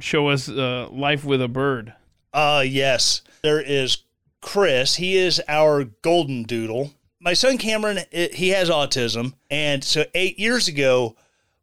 [0.00, 1.94] show us uh, life with a bird.
[2.32, 3.22] Uh yes.
[3.42, 3.98] There is
[4.40, 4.96] Chris.
[4.96, 6.92] He is our golden doodle.
[7.20, 11.16] My son Cameron, he has autism, and so 8 years ago,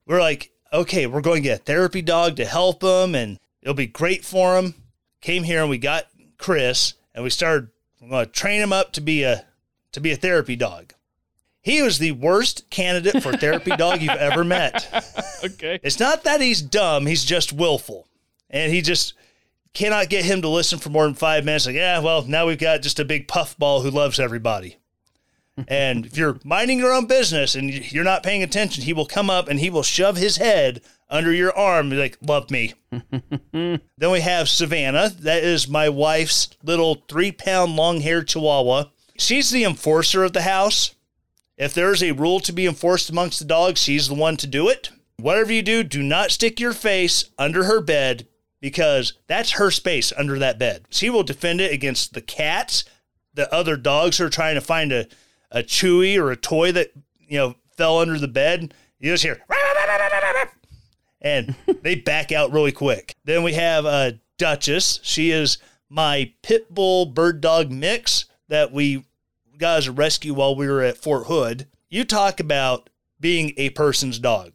[0.06, 3.74] we're like, okay, we're going to get a therapy dog to help him and it'll
[3.74, 4.74] be great for him.
[5.22, 7.70] Came here and we got Chris and we started
[8.02, 9.46] we're going to train him up to be a
[9.94, 10.94] to be a therapy dog.
[11.64, 14.88] He was the worst candidate for therapy dog you've ever met.
[15.44, 15.78] Okay.
[15.84, 18.08] It's not that he's dumb, he's just willful.
[18.50, 19.14] And he just
[19.74, 21.66] cannot get him to listen for more than five minutes.
[21.66, 24.78] Like, yeah, well, now we've got just a big puffball who loves everybody.
[25.68, 29.30] and if you're minding your own business and you're not paying attention, he will come
[29.30, 32.74] up and he will shove his head under your arm and be like, love me.
[33.52, 35.10] then we have Savannah.
[35.10, 38.86] That is my wife's little three pound long haired chihuahua.
[39.18, 40.96] She's the enforcer of the house.
[41.58, 44.70] If there's a rule to be enforced amongst the dogs, she's the one to do
[44.70, 44.90] it.
[45.18, 48.28] Whatever you do, do not stick your face under her bed
[48.60, 50.86] because that's her space under that bed.
[50.90, 52.86] She will defend it against the cats,
[53.34, 55.06] the other dogs who are trying to find a,
[55.52, 58.74] a chewy or a toy that, you know, fell under the bed.
[59.00, 59.42] You just hear,
[61.22, 63.14] and they back out really quick.
[63.26, 65.02] Then we have uh, Duchess.
[65.04, 69.06] She is my pit bull bird dog mix that we
[69.64, 71.68] a rescue while we were at Fort Hood.
[71.90, 74.52] You talk about being a person's dog.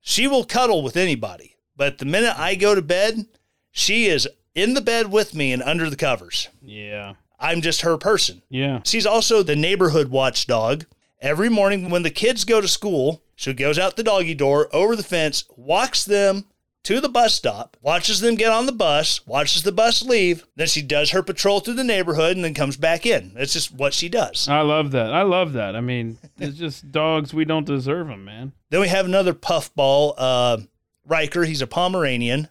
[0.00, 3.26] She will cuddle with anybody, but the minute I go to bed,
[3.70, 6.48] she is in the bed with me and under the covers.
[6.62, 7.14] Yeah.
[7.38, 8.42] I'm just her person.
[8.48, 8.80] Yeah.
[8.84, 10.86] She's also the neighborhood watchdog.
[11.20, 14.96] Every morning when the kids go to school, she goes out the doggy door, over
[14.96, 16.46] the fence, walks them
[16.88, 20.46] to the bus stop, watches them get on the bus, watches the bus leave.
[20.56, 23.32] Then she does her patrol through the neighborhood and then comes back in.
[23.36, 24.48] It's just what she does.
[24.48, 25.12] I love that.
[25.12, 25.76] I love that.
[25.76, 27.34] I mean, it's just dogs.
[27.34, 28.52] We don't deserve them, man.
[28.70, 30.56] Then we have another puffball, uh,
[31.04, 31.44] Riker.
[31.44, 32.48] He's a Pomeranian.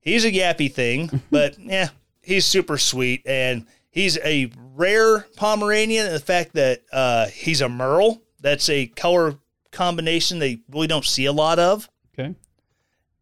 [0.00, 1.90] He's a yappy thing, but yeah,
[2.22, 3.26] he's super sweet.
[3.26, 8.22] And he's a rare Pomeranian in the fact that uh, he's a Merle.
[8.40, 9.34] That's a color
[9.70, 11.90] combination they really don't see a lot of.
[12.18, 12.34] Okay.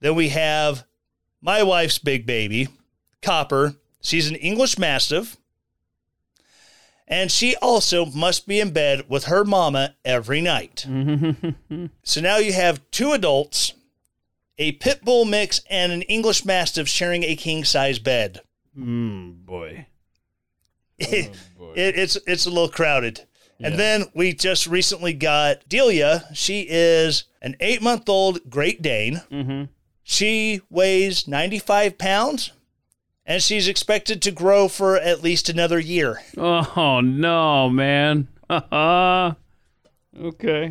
[0.03, 0.85] Then we have
[1.41, 2.69] my wife's big baby,
[3.23, 3.77] Copper.
[4.01, 5.37] She's an English Mastiff.
[7.07, 10.81] And she also must be in bed with her mama every night.
[12.03, 13.75] so now you have two adults,
[14.59, 18.41] a pit bull mix, and an English Mastiff sharing a king size bed.
[18.77, 19.87] Mm, boy.
[20.99, 21.31] It,
[21.77, 23.21] it, it's it's a little crowded.
[23.61, 26.25] And then we just recently got Delia.
[26.35, 29.23] She is an eight month old Great Dane.
[29.31, 29.65] Mm-hmm.
[30.03, 32.53] She weighs 95 pounds
[33.25, 36.21] and she's expected to grow for at least another year.
[36.37, 38.29] Oh no, man.
[38.51, 39.37] okay.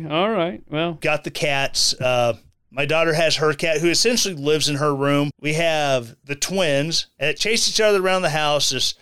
[0.08, 0.62] All right.
[0.68, 0.94] Well.
[1.00, 1.94] Got the cats.
[2.00, 2.36] Uh,
[2.70, 5.30] my daughter has her cat who essentially lives in her room.
[5.40, 8.70] We have the twins and chase each other around the house.
[8.70, 8.98] Just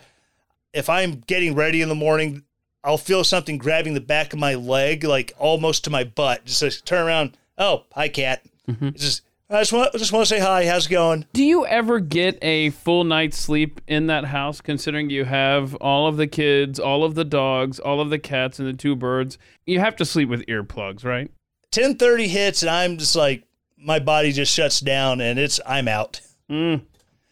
[0.73, 2.45] if I'm getting ready in the morning,
[2.83, 6.47] I'll feel something grabbing the back of my leg, like almost to my butt.
[6.47, 7.37] Just like, turn around.
[7.59, 8.45] Oh, hi, cat.
[8.67, 10.65] It's Just I just want just want to say hi.
[10.65, 11.27] How's it going?
[11.33, 16.07] Do you ever get a full night's sleep in that house, considering you have all
[16.07, 19.39] of the kids, all of the dogs, all of the cats, and the two birds?
[19.67, 21.33] You have to sleep with earplugs, right?
[21.73, 23.43] 10:30 hits and I'm just like
[23.77, 26.21] my body just shuts down and it's I'm out.
[26.49, 26.83] Mm.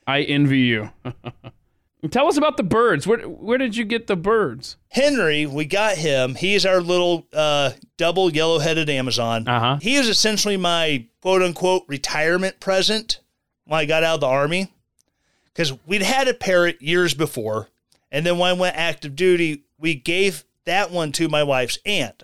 [0.04, 0.90] I envy you.
[2.10, 3.06] Tell us about the birds.
[3.06, 4.76] Where where did you get the birds?
[4.88, 6.36] Henry, we got him.
[6.36, 9.48] He's our little uh, double yellow headed Amazon.
[9.48, 9.78] Uh-huh.
[9.80, 13.20] He is essentially my quote unquote retirement present
[13.64, 14.72] when I got out of the army.
[15.46, 17.68] Because we'd had a parrot years before.
[18.12, 22.22] And then when I went active duty, we gave that one to my wife's aunt.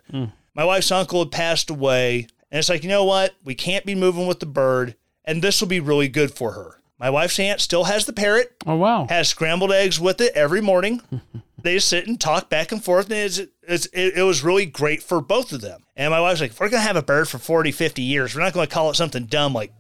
[0.54, 2.28] My wife's uncle had passed away.
[2.52, 3.34] And it's like, you know what?
[3.42, 4.94] We can't be moving with the bird.
[5.24, 6.80] And this will be really good for her.
[7.04, 9.04] My wife's aunt still has the parrot Oh wow.
[9.10, 11.02] has scrambled eggs with it every morning.
[11.62, 13.10] they just sit and talk back and forth.
[13.10, 15.84] And it's, it's, it, it was really great for both of them.
[15.96, 18.34] And my wife's like, if we're going to have a bird for 40, 50 years,
[18.34, 19.70] we're not going to call it something dumb like,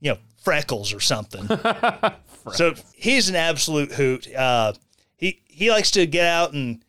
[0.00, 1.46] you know, freckles or something.
[2.54, 4.34] so he's an absolute hoot.
[4.34, 4.72] Uh,
[5.16, 6.82] he, he likes to get out and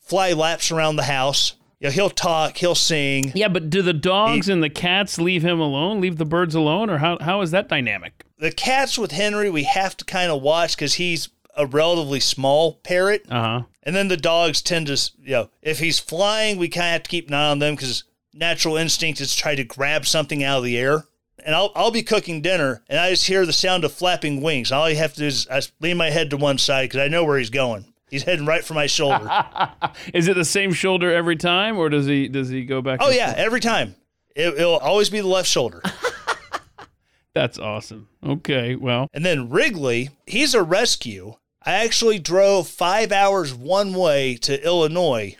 [0.00, 1.54] fly laps around the house.
[1.80, 3.32] Know, he'll talk, he'll sing.
[3.34, 6.00] Yeah, but do the dogs and the cats leave him alone?
[6.00, 8.24] Leave the birds alone, or how how is that dynamic?
[8.38, 12.74] The cats with Henry, we have to kind of watch because he's a relatively small
[12.74, 13.26] parrot.
[13.30, 13.62] Uh huh.
[13.82, 17.02] And then the dogs tend to, you know, if he's flying, we kind of have
[17.04, 20.42] to keep an eye on them because natural instinct is to try to grab something
[20.42, 21.04] out of the air.
[21.44, 24.72] And I'll, I'll be cooking dinner and I just hear the sound of flapping wings.
[24.72, 27.08] All I have to do is I lean my head to one side because I
[27.08, 27.92] know where he's going.
[28.10, 29.28] He's heading right for my shoulder.
[30.14, 33.00] Is it the same shoulder every time, or does he does he go back?
[33.02, 33.96] oh, and yeah, every time.
[34.36, 35.80] It, it'll always be the left shoulder.
[37.34, 38.08] That's awesome.
[38.24, 41.34] Okay, well, And then Wrigley, he's a rescue.
[41.64, 45.36] I actually drove five hours one way to Illinois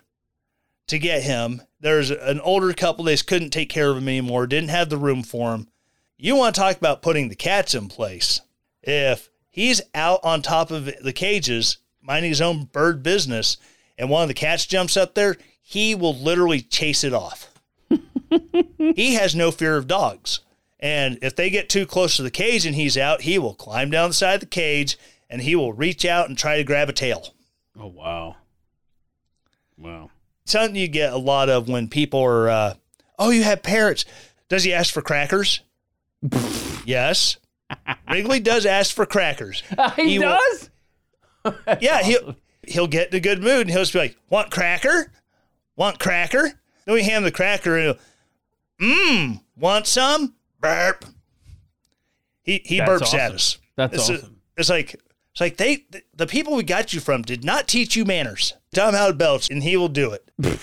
[0.88, 1.62] to get him.
[1.80, 4.96] There's an older couple, they just couldn't take care of him anymore, didn't have the
[4.96, 5.68] room for him.
[6.16, 8.40] You want to talk about putting the cats in place.
[8.82, 13.56] If he's out on top of the cages, minding his own bird business,
[13.98, 17.50] and one of the cats jumps up there, he will literally chase it off.
[18.94, 20.40] he has no fear of dogs.
[20.80, 23.90] And if they get too close to the cage and he's out, he will climb
[23.90, 24.98] down the side of the cage
[25.30, 27.34] and he will reach out and try to grab a tail.
[27.78, 28.36] Oh wow.
[29.78, 30.10] Wow.
[30.44, 32.74] Something you get a lot of when people are, uh,
[33.18, 34.04] oh, you have parrots.
[34.50, 35.60] Does he ask for crackers?
[36.84, 37.38] yes.
[38.10, 39.62] Wrigley does ask for crackers.
[39.96, 40.38] he, He will-
[41.80, 45.12] yeah, he'll he'll get in a good mood and he'll just be like, "Want cracker?
[45.76, 46.52] Want cracker?"
[46.84, 47.96] Then we hand him the cracker and
[48.80, 51.04] he'll, "Mmm, want some?" Burp.
[52.42, 53.58] He he That's burps at us.
[53.76, 54.40] That's it's, awesome.
[54.56, 58.04] it's like it's like they the people we got you from did not teach you
[58.04, 58.54] manners.
[58.72, 60.30] Tell him how to belch, and he will do it.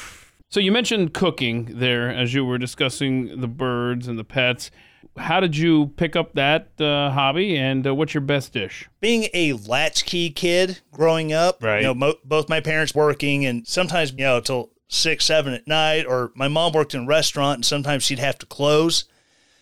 [0.51, 4.69] So you mentioned cooking there as you were discussing the birds and the pets.
[5.17, 8.87] How did you pick up that uh, hobby, and uh, what's your best dish?
[9.01, 11.79] being a latchkey kid growing up, Right.
[11.81, 15.67] you know, mo- both my parents working and sometimes, you know, till six, seven at
[15.67, 19.05] night, or my mom worked in a restaurant and sometimes she'd have to close.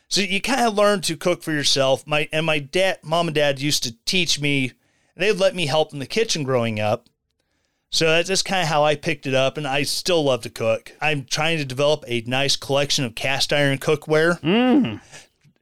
[0.07, 2.05] So you kind of learn to cook for yourself.
[2.07, 4.73] My and my dad, mom and dad used to teach me.
[5.15, 7.07] They'd let me help in the kitchen growing up.
[7.91, 10.49] So that's just kind of how I picked it up, and I still love to
[10.49, 10.91] cook.
[11.01, 14.99] I'm trying to develop a nice collection of cast iron cookware.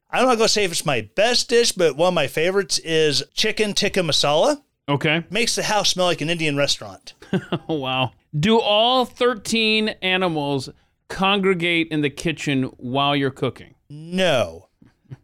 [0.10, 2.80] I'm not going to say if it's my best dish, but one of my favorites
[2.80, 4.62] is chicken tikka masala.
[4.90, 5.26] Okay.
[5.30, 7.14] Makes the house smell like an Indian restaurant.
[7.70, 8.12] Oh, wow.
[8.38, 10.70] Do all 13 animals
[11.10, 13.76] congregate in the kitchen while you're cooking?
[13.90, 14.70] No.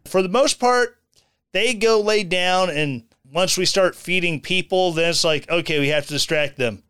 [0.06, 0.98] For the most part,
[1.54, 5.88] they go lay down, and once we start feeding people, then it's like, okay, we
[5.90, 6.84] have to distract them.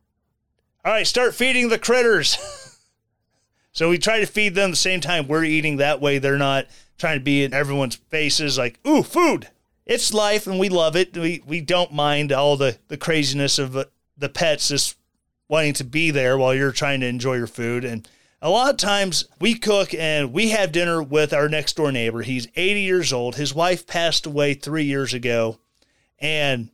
[0.83, 2.79] All right, start feeding the critters.
[3.71, 5.77] so we try to feed them the same time we're eating.
[5.77, 6.65] That way, they're not
[7.03, 9.49] trying to be in everyone's faces like, ooh, food.
[9.85, 11.17] It's life, and we love it.
[11.17, 13.73] We we don't mind all the the craziness of
[14.17, 14.95] the pets just
[15.49, 17.83] wanting to be there while you're trying to enjoy your food.
[17.83, 18.07] And
[18.41, 22.21] a lot of times we cook and we have dinner with our next door neighbor.
[22.21, 23.35] He's 80 years old.
[23.35, 25.59] His wife passed away three years ago.
[26.19, 26.69] And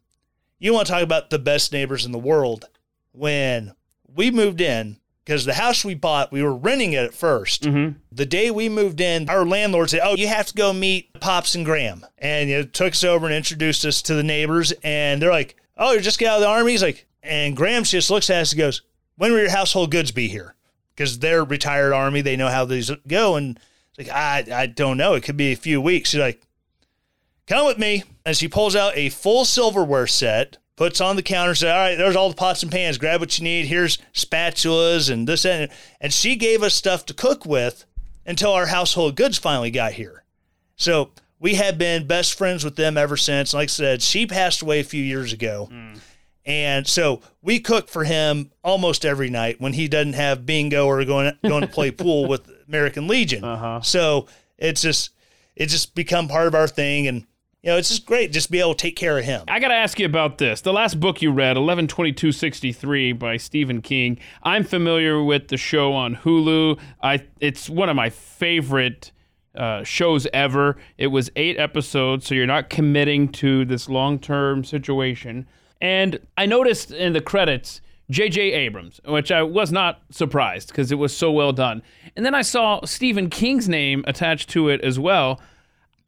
[0.60, 2.66] you want to talk about the best neighbors in the world.
[3.14, 3.74] When
[4.08, 4.98] we moved in,
[5.30, 8.00] because the house we bought, we were renting it at 1st mm-hmm.
[8.12, 11.54] The day we moved in, our landlord said, Oh, you have to go meet Pops
[11.54, 12.04] and Graham.
[12.18, 14.74] And know, took us over and introduced us to the neighbors.
[14.84, 16.72] And they're like, Oh, you just got out of the army?
[16.72, 18.82] He's like, and Graham just looks at us and goes,
[19.18, 20.56] When will your household goods be here?
[20.96, 23.36] Because they're retired army, they know how these go.
[23.36, 23.60] And
[23.96, 25.14] it's like, I, I don't know.
[25.14, 26.10] It could be a few weeks.
[26.10, 26.42] She's like,
[27.46, 28.04] Come with me.
[28.26, 31.98] And she pulls out a full silverware set, puts on the counter, says, All right,
[31.98, 32.98] there's all the pots and pans.
[32.98, 33.66] Grab what you need.
[33.66, 35.70] Here's spatulas and this and
[36.00, 37.84] and she gave us stuff to cook with
[38.26, 40.24] until our household goods finally got here.
[40.78, 43.54] So we have been best friends with them ever since.
[43.54, 45.68] Like I said, she passed away a few years ago.
[45.70, 45.96] Hmm.
[46.46, 51.04] And so we cook for him almost every night when he doesn't have bingo or
[51.04, 53.44] going going to play pool with American Legion.
[53.50, 53.82] Uh-huh.
[53.82, 54.28] So
[54.58, 55.10] it's just
[55.58, 57.26] it's just become part of our thing and
[57.62, 59.44] you know, it's just great just be able to take care of him.
[59.48, 60.62] I got to ask you about this.
[60.62, 64.18] The last book you read, 11/22/63 by Stephen King.
[64.44, 66.80] I'm familiar with the show on Hulu.
[67.04, 69.12] I it's one of my favorite
[69.56, 70.78] uh, shows ever.
[70.98, 75.48] It was 8 episodes, so you're not committing to this long-term situation.
[75.82, 78.42] And I noticed in the credits J.J.
[78.54, 81.82] Abrams, which I was not surprised because it was so well done.
[82.16, 85.42] And then I saw Stephen King's name attached to it as well.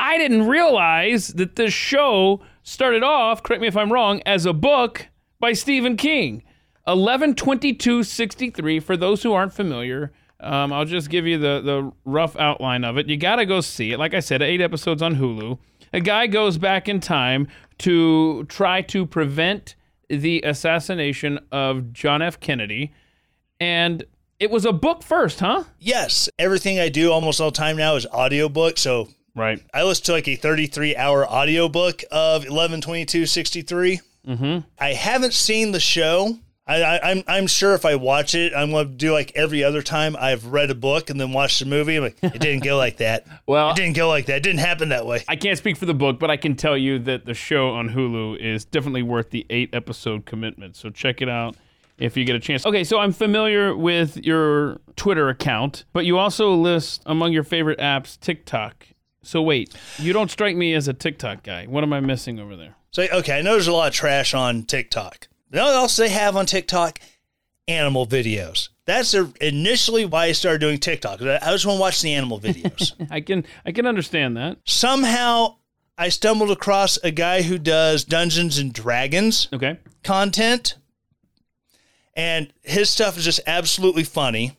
[0.01, 4.51] I didn't realize that this show started off, correct me if I'm wrong, as a
[4.51, 5.07] book
[5.39, 6.43] by Stephen King.
[6.87, 12.83] 11/22/63, for those who aren't familiar, um, I'll just give you the, the rough outline
[12.83, 13.07] of it.
[13.07, 13.99] You got to go see it.
[13.99, 15.59] Like I said, eight episodes on Hulu.
[15.93, 17.47] A guy goes back in time
[17.79, 19.75] to try to prevent
[20.09, 22.39] the assassination of John F.
[22.39, 22.91] Kennedy.
[23.59, 24.03] And
[24.39, 25.65] it was a book first, huh?
[25.77, 29.61] Yes, everything I do almost all time now is audiobook, so Right.
[29.73, 33.99] I listened to like a 33 hour audiobook of 11/22/63.
[34.27, 34.59] Mm-hmm.
[34.79, 36.37] I haven't seen the show.
[36.67, 39.63] I, I, I'm I'm sure if I watch it, I'm going to do like every
[39.63, 41.95] other time I've read a book and then watched the movie.
[41.97, 43.25] I'm like, it didn't go like that.
[43.47, 44.37] Well, It didn't go like that.
[44.37, 45.23] It didn't happen that way.
[45.27, 47.89] I can't speak for the book, but I can tell you that the show on
[47.89, 50.75] Hulu is definitely worth the eight episode commitment.
[50.77, 51.57] So check it out
[51.97, 52.65] if you get a chance.
[52.65, 57.79] Okay, so I'm familiar with your Twitter account, but you also list among your favorite
[57.79, 58.85] apps TikTok.
[59.23, 61.65] So wait, you don't strike me as a TikTok guy.
[61.67, 62.75] What am I missing over there?
[62.91, 65.27] So okay, I know there's a lot of trash on TikTok.
[65.51, 66.99] You know what else they have on TikTok?
[67.67, 68.69] Animal videos.
[68.85, 71.21] That's a, initially why I started doing TikTok.
[71.21, 72.93] I just want to watch the animal videos.
[73.11, 74.57] I can I can understand that.
[74.65, 75.57] Somehow
[75.97, 79.77] I stumbled across a guy who does Dungeons and Dragons Okay.
[80.03, 80.75] content.
[82.15, 84.57] and his stuff is just absolutely funny.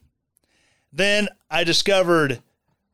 [0.92, 2.40] Then I discovered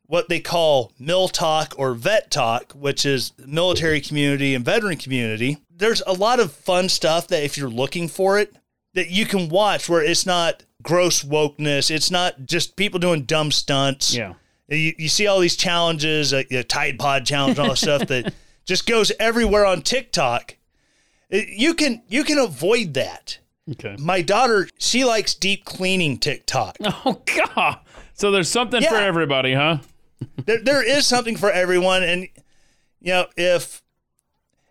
[0.09, 5.59] what they call MilTok or VetTok, which is military community and veteran community.
[5.69, 8.55] There's a lot of fun stuff that if you're looking for it,
[8.95, 11.91] that you can watch where it's not gross wokeness.
[11.91, 14.15] It's not just people doing dumb stunts.
[14.15, 14.33] Yeah.
[14.67, 18.07] You, you see all these challenges, like the Tide Pod challenge, and all this stuff
[18.07, 18.33] that
[18.65, 20.57] just goes everywhere on TikTok.
[21.31, 23.37] Uh, you can you can avoid that.
[23.69, 23.95] Okay.
[23.99, 26.77] My daughter, she likes deep cleaning TikTok.
[27.05, 27.21] Oh
[27.55, 27.77] God.
[28.15, 29.77] So there's something for everybody, huh?
[30.45, 32.21] There, there is something for everyone, and
[33.01, 33.81] you know if.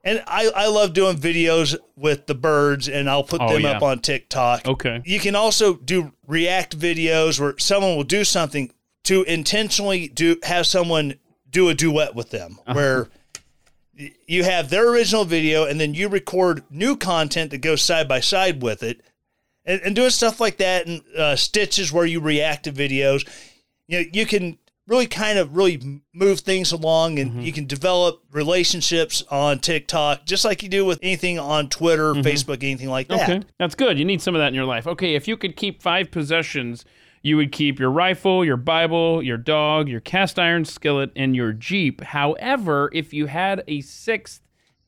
[0.04, 3.72] And I, I love doing videos with the birds, and I'll put Oh, them yeah.
[3.72, 4.66] up on TikTok.
[4.66, 5.02] Okay.
[5.04, 8.70] You can also do react videos where someone will do something
[9.04, 11.14] to intentionally do have someone
[11.50, 12.74] do a duet with them, Uh-huh.
[12.74, 13.08] where
[14.26, 18.20] you have their original video and then you record new content that goes side by
[18.20, 19.00] side with it,
[19.66, 23.28] and, and doing stuff like that, and uh, stitches where you react to videos.
[23.88, 27.40] You know, you can really kind of really move things along, and mm-hmm.
[27.42, 32.26] you can develop relationships on TikTok just like you do with anything on Twitter, mm-hmm.
[32.26, 33.28] Facebook, anything like that.
[33.28, 33.42] Okay.
[33.58, 33.98] That's good.
[33.98, 34.86] You need some of that in your life.
[34.86, 36.84] Okay, if you could keep five possessions,
[37.22, 41.52] you would keep your rifle, your Bible, your dog, your cast iron skillet, and your
[41.52, 42.00] Jeep.
[42.00, 44.40] However, if you had a sixth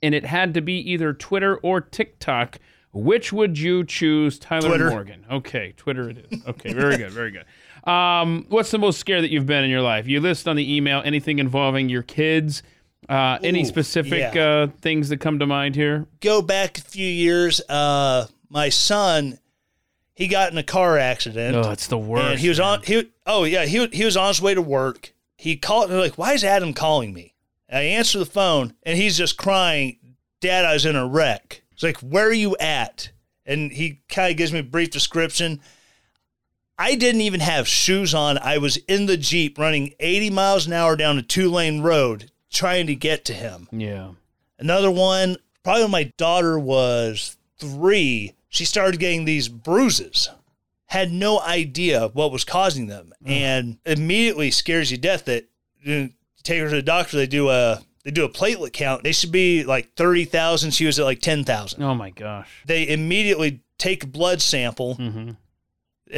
[0.03, 2.59] and it had to be either Twitter or TikTok,
[2.93, 4.91] which would you choose, Tyler Twitter.
[4.91, 5.27] Morgan?
[5.31, 6.47] Okay, Twitter it is.
[6.47, 7.45] Okay, very good, very good.
[7.85, 10.07] Um, what's the most scared that you've been in your life?
[10.07, 12.63] You list on the email anything involving your kids.
[13.09, 14.43] Uh, any Ooh, specific yeah.
[14.43, 16.07] uh, things that come to mind here?
[16.21, 19.39] go back a few years, uh, my son,
[20.15, 21.57] he got in a car accident.
[21.57, 22.41] Oh, it's the worst.
[22.41, 22.69] he was man.
[22.69, 25.15] on he oh yeah, he he was on his way to work.
[25.37, 27.35] He called like, Why is Adam calling me?
[27.69, 29.99] And I answer the phone and he's just crying,
[30.41, 31.63] Dad, I was in a wreck.
[31.73, 33.11] It's like, Where are you at?
[33.47, 35.61] And he kind of gives me a brief description.
[36.81, 38.39] I didn't even have shoes on.
[38.39, 42.31] I was in the Jeep running 80 miles an hour down a two lane road
[42.51, 43.69] trying to get to him.
[43.71, 44.13] Yeah.
[44.59, 50.31] Another one, probably when my daughter was three, she started getting these bruises.
[50.87, 55.27] Had no idea what was causing them, and immediately scares you to death.
[55.27, 55.45] That
[55.83, 56.09] you know,
[56.43, 57.17] take her to the doctor.
[57.17, 59.05] They do a they do a platelet count.
[59.05, 60.73] They should be like thirty thousand.
[60.73, 61.83] She was at like ten thousand.
[61.85, 62.49] Oh my gosh.
[62.67, 65.31] They immediately take a blood sample Mm-hmm.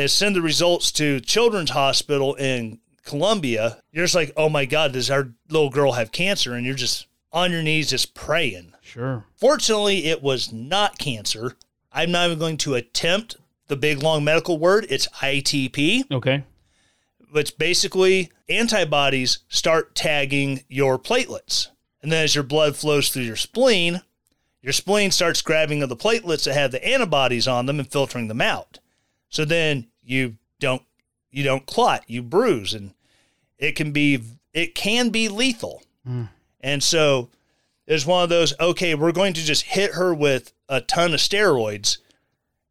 [0.07, 3.79] Send the results to Children's Hospital in Columbia.
[3.93, 6.55] You're just like, oh my God, does our little girl have cancer?
[6.55, 8.73] And you're just on your knees, just praying.
[8.83, 9.25] Sure.
[9.37, 11.57] Fortunately, it was not cancer.
[11.93, 13.37] I'm not even going to attempt
[13.69, 14.87] the big long medical word.
[14.91, 16.45] It's ITP, Okay.
[17.31, 21.69] which basically antibodies start tagging your platelets.
[22.03, 24.03] And then as your blood flows through your spleen,
[24.61, 28.29] your spleen starts grabbing of the platelets that have the antibodies on them and filtering
[28.29, 28.79] them out.
[29.33, 30.83] So then you don't
[31.33, 32.93] you don't clot, you bruise and
[33.59, 34.23] it can be
[34.53, 35.83] it can be lethal.
[36.07, 36.29] Mm.
[36.61, 37.31] And so
[37.87, 41.21] it's one of those okay, we're going to just hit her with a ton of
[41.21, 41.97] steroids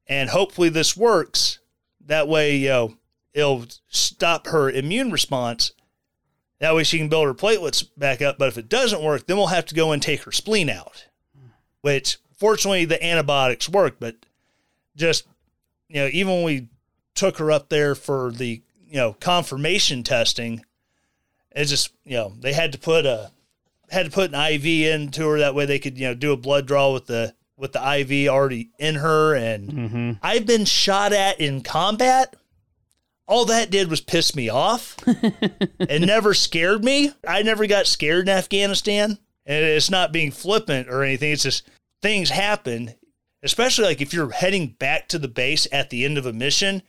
[0.07, 1.59] and hopefully this works.
[2.05, 2.95] That way, you know,
[3.33, 5.71] it'll stop her immune response.
[6.59, 8.37] That way she can build her platelets back up.
[8.37, 11.07] But if it doesn't work, then we'll have to go and take her spleen out.
[11.35, 11.49] Mm.
[11.81, 14.15] Which fortunately the antibiotics work, but
[14.95, 15.25] just
[15.91, 16.69] you know, even when we
[17.15, 20.63] took her up there for the, you know, confirmation testing,
[21.51, 23.31] it's just, you know, they had to put a
[23.89, 26.37] had to put an IV into her that way they could, you know, do a
[26.37, 30.11] blood draw with the with the IV already in her and Mm-hmm.
[30.23, 32.35] I've been shot at in combat.
[33.27, 34.95] All that did was piss me off.
[35.05, 37.11] it never scared me.
[37.27, 39.17] I never got scared in Afghanistan.
[39.45, 41.31] And it's not being flippant or anything.
[41.31, 41.69] It's just
[42.01, 42.93] things happen,
[43.43, 46.83] especially like if you're heading back to the base at the end of a mission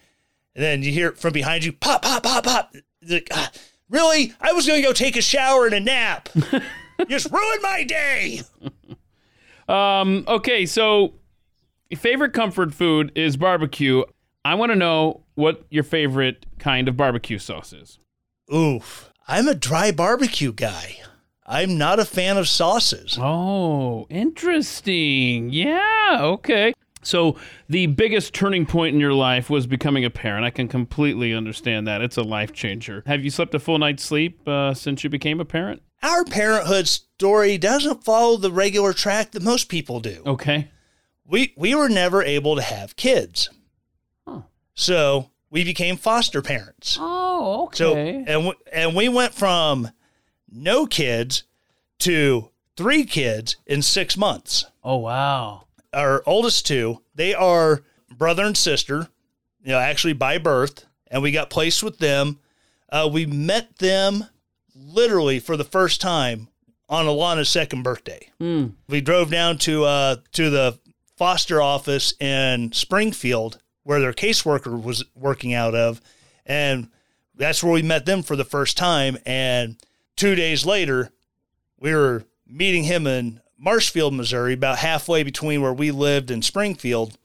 [0.54, 2.74] and then you hear from behind you pop, pop, pop, pop.
[3.08, 3.50] Like, ah,
[3.88, 4.34] really?
[4.40, 6.28] I was going to go take a shower and a nap.
[6.34, 8.42] You just ruined my day.
[9.68, 11.14] Um, okay, so
[11.96, 14.02] favorite comfort food is barbecue.
[14.44, 17.98] I want to know what your favorite kind of barbecue sauce is.
[18.52, 19.10] Oof.
[19.26, 20.96] I'm a dry barbecue guy.
[21.52, 23.18] I'm not a fan of sauces.
[23.20, 25.50] Oh, interesting.
[25.52, 26.72] Yeah, okay.
[27.02, 27.36] So,
[27.68, 30.46] the biggest turning point in your life was becoming a parent.
[30.46, 32.00] I can completely understand that.
[32.00, 33.02] It's a life changer.
[33.04, 35.82] Have you slept a full night's sleep uh, since you became a parent?
[36.02, 40.22] Our parenthood story doesn't follow the regular track that most people do.
[40.24, 40.70] Okay.
[41.26, 43.50] We we were never able to have kids.
[44.26, 44.44] Oh.
[44.72, 46.96] So, we became foster parents.
[46.98, 47.76] Oh, okay.
[47.76, 49.90] So, and we, and we went from
[50.52, 51.44] no kids
[52.00, 54.64] to 3 kids in 6 months.
[54.84, 55.64] oh, wow.
[55.92, 57.82] our oldest two, they are
[58.16, 59.08] brother and sister,
[59.62, 62.38] you know, actually by birth, and we got placed with them.
[62.88, 64.24] Uh, we met them
[64.74, 66.48] literally for the first time
[66.88, 68.28] on Alana's second birthday.
[68.88, 70.78] We drove down to uh, to the
[71.16, 76.00] foster office in Springfield where their caseworker was working out of,
[76.46, 76.88] and
[77.34, 79.16] that's where we met them for the first time.
[79.26, 79.76] And
[80.22, 81.10] two days later,
[81.80, 87.18] we were meeting him in Marshfield, Missouri, about halfway between where we lived and Springfield,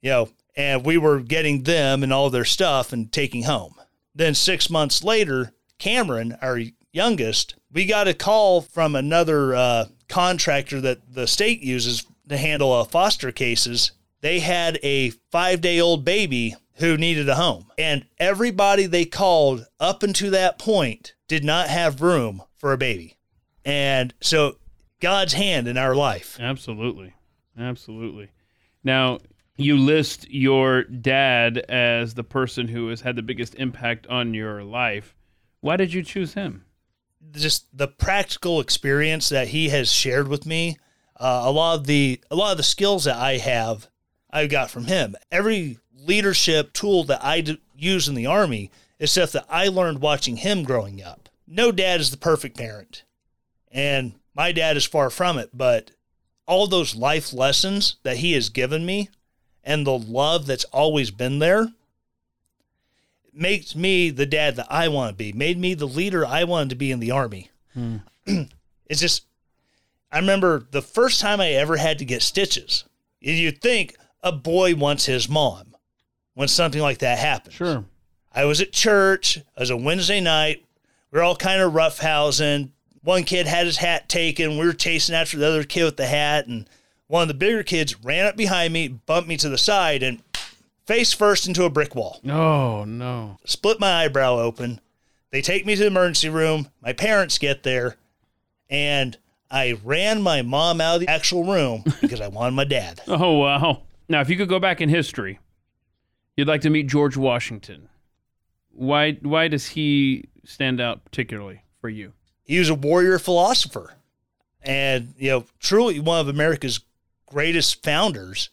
[0.00, 3.76] you know, and we were getting them and all their stuff and taking home.
[4.12, 6.58] Then six months later, Cameron, our
[6.90, 12.72] youngest, we got a call from another uh, contractor that the state uses to handle
[12.72, 13.92] uh, foster cases.
[14.20, 17.70] They had a five day old baby who needed a home.
[17.78, 23.18] And everybody they called up until that point did not have room for a baby.
[23.64, 24.56] And so
[25.00, 26.38] God's hand in our life.
[26.40, 27.14] Absolutely.
[27.58, 28.30] Absolutely.
[28.82, 29.18] Now,
[29.56, 34.62] you list your dad as the person who has had the biggest impact on your
[34.62, 35.14] life.
[35.60, 36.64] Why did you choose him?
[37.30, 40.76] just the practical experience that he has shared with me,
[41.18, 43.88] uh, a lot of the a lot of the skills that I have,
[44.30, 45.14] I got from him.
[45.30, 50.00] Every leadership tool that I d- use in the army is stuff that I learned
[50.00, 51.28] watching him growing up.
[51.46, 53.04] No dad is the perfect parent,
[53.70, 55.50] and my dad is far from it.
[55.52, 55.90] But
[56.46, 59.10] all those life lessons that he has given me,
[59.64, 61.72] and the love that's always been there,
[63.32, 66.70] makes me the dad that I want to be, made me the leader I wanted
[66.70, 67.50] to be in the army.
[67.74, 67.96] Hmm.
[68.86, 69.24] it's just,
[70.10, 72.84] I remember the first time I ever had to get stitches.
[73.20, 75.71] You'd think a boy wants his mom
[76.34, 77.54] when something like that happens.
[77.54, 77.84] Sure.
[78.34, 79.36] I was at church.
[79.36, 80.64] It was a Wednesday night.
[81.10, 82.70] We are all kind of roughhousing.
[83.02, 84.58] One kid had his hat taken.
[84.58, 86.46] We were chasing after the other kid with the hat.
[86.46, 86.68] And
[87.08, 90.22] one of the bigger kids ran up behind me, bumped me to the side, and
[90.86, 93.38] face first into a brick wall Oh, no.
[93.44, 94.80] split my eyebrow open.
[95.30, 96.68] They take me to the emergency room.
[96.80, 97.96] My parents get there,
[98.70, 99.16] and
[99.50, 103.00] I ran my mom out of the actual room because I wanted my dad.
[103.06, 103.82] Oh, wow.
[104.08, 105.38] Now, if you could go back in history,
[106.36, 107.88] you'd like to meet George Washington.
[108.70, 112.12] Why, why does he stand out particularly for you?
[112.44, 113.94] He was a warrior philosopher,
[114.62, 116.80] and you know, truly one of America's
[117.26, 118.50] greatest founders.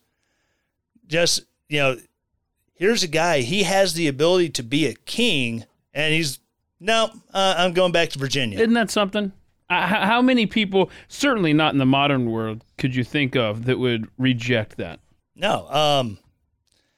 [1.08, 1.98] Just you know,
[2.76, 3.42] here's a guy.
[3.42, 6.40] He has the ability to be a king, and he's
[6.80, 7.10] no.
[7.34, 8.60] Uh, I'm going back to Virginia.
[8.60, 9.32] Isn't that something?
[9.70, 13.78] Uh, how many people, certainly not in the modern world, could you think of that
[13.78, 15.00] would reject that?
[15.36, 15.70] No.
[15.70, 16.18] Um,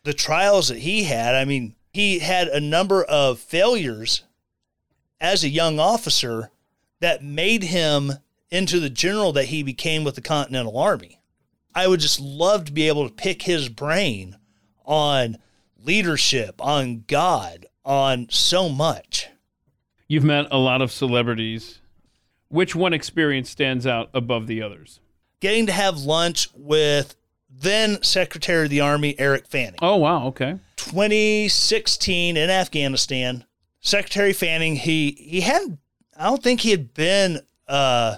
[0.04, 4.24] the trials that he had, I mean, he had a number of failures
[5.20, 6.52] as a young officer
[7.00, 8.14] that made him
[8.50, 11.20] into the general that he became with the Continental Army.
[11.74, 14.38] I would just love to be able to pick his brain
[14.86, 15.38] on
[15.84, 19.28] leadership, on God, on so much.
[20.08, 21.80] You've met a lot of celebrities.
[22.50, 25.00] Which one experience stands out above the others?
[25.40, 27.16] Getting to have lunch with
[27.52, 29.80] then Secretary of the Army Eric Fanning.
[29.82, 30.28] Oh, wow.
[30.28, 30.58] Okay.
[30.78, 33.46] 2016 in Afghanistan,
[33.82, 35.80] Secretary Fanning, he he hadn't
[36.16, 38.18] I don't think he had been uh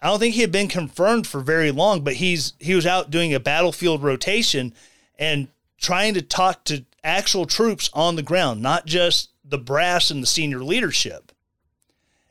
[0.00, 3.10] I don't think he had been confirmed for very long, but he's he was out
[3.10, 4.74] doing a battlefield rotation
[5.18, 10.22] and trying to talk to actual troops on the ground, not just the brass and
[10.22, 11.32] the senior leadership.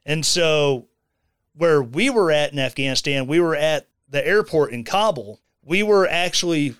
[0.06, 0.88] And so
[1.56, 5.42] where we were at in Afghanistan, we were at the airport in Kabul.
[5.68, 6.76] We were actually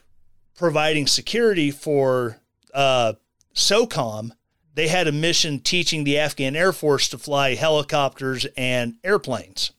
[0.56, 2.38] providing security for
[2.74, 3.14] uh,
[3.54, 4.32] SOCOM.
[4.76, 9.74] They had a mission teaching the Afghan Air Force to fly helicopters and airplanes.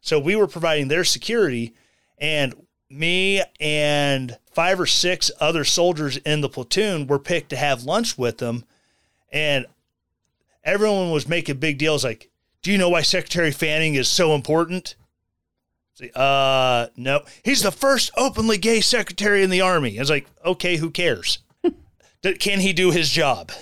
[0.00, 1.74] So we were providing their security,
[2.18, 2.52] and
[2.90, 8.18] me and five or six other soldiers in the platoon were picked to have lunch
[8.18, 8.64] with them.
[9.30, 9.66] And
[10.64, 12.28] everyone was making big deals like,
[12.62, 14.96] do you know why Secretary Fanning is so important?
[16.14, 17.22] Uh, no.
[17.44, 19.98] He's the first openly gay secretary in the army.
[19.98, 21.38] I was like, okay, who cares?
[22.38, 23.52] Can he do his job?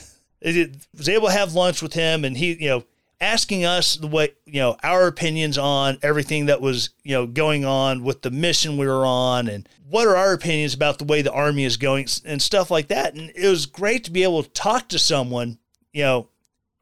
[0.41, 2.85] It- was able to have lunch with him, and he, you know,
[3.21, 7.65] asking us the way, you know, our opinions on everything that was, you know, going
[7.65, 11.23] on with the mission we were on, and what are our opinions about the way
[11.23, 13.15] the army is going, and stuff like that.
[13.15, 15.59] And it was great to be able to talk to someone,
[15.93, 16.29] you know,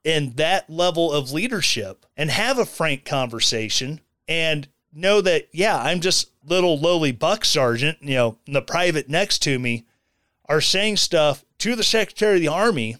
[0.03, 5.99] in that level of leadership and have a frank conversation and know that yeah i'm
[5.99, 9.85] just little lowly buck sergeant you know the private next to me
[10.47, 12.97] are saying stuff to the secretary of the army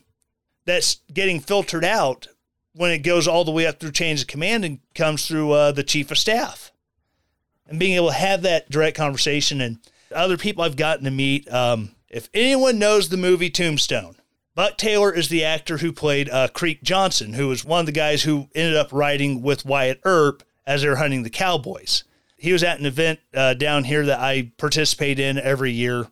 [0.65, 2.27] that's getting filtered out
[2.73, 5.71] when it goes all the way up through chains of command and comes through uh,
[5.71, 6.71] the chief of staff.
[7.67, 9.79] And being able to have that direct conversation and
[10.13, 14.15] other people i've gotten to meet um, If anyone knows the movie Tombstone,
[14.53, 17.91] Buck Taylor is the actor who played uh, Creek Johnson, who was one of the
[17.91, 22.03] guys who ended up riding with Wyatt Earp as they were hunting the cowboys.
[22.37, 26.07] He was at an event uh, down here that I participate in every year,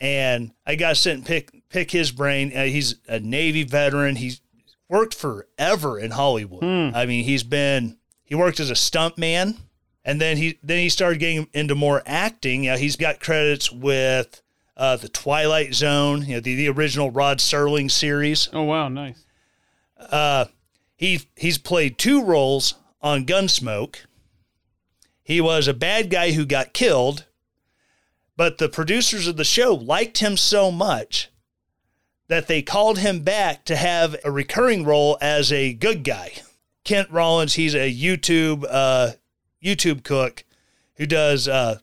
[0.00, 2.52] and I got and pick pick his brain.
[2.56, 4.16] Uh, he's a Navy veteran.
[4.16, 4.40] He's
[4.88, 6.62] worked forever in Hollywood.
[6.94, 9.56] I mean, he's been he worked as a stunt man,
[10.04, 12.64] and then he then he started getting into more acting.
[12.64, 14.40] You know, he's got credits with
[14.76, 18.48] uh, the Twilight Zone, you know, the, the original Rod Serling series.
[18.52, 19.24] Oh wow, nice.
[19.98, 20.46] Uh,
[20.96, 22.74] He he's played two roles
[23.04, 23.96] on Gunsmoke.
[25.22, 27.26] He was a bad guy who got killed,
[28.34, 31.30] but the producers of the show liked him so much
[32.28, 36.32] that they called him back to have a recurring role as a good guy.
[36.82, 39.12] Kent Rollins, he's a YouTube uh,
[39.62, 40.44] YouTube cook
[40.96, 41.78] who does uh,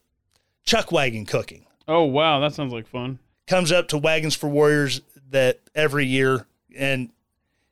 [0.64, 1.66] chuck wagon cooking.
[1.88, 3.20] Oh wow, that sounds like fun.
[3.46, 7.12] Comes up to Wagons for Warriors that every year and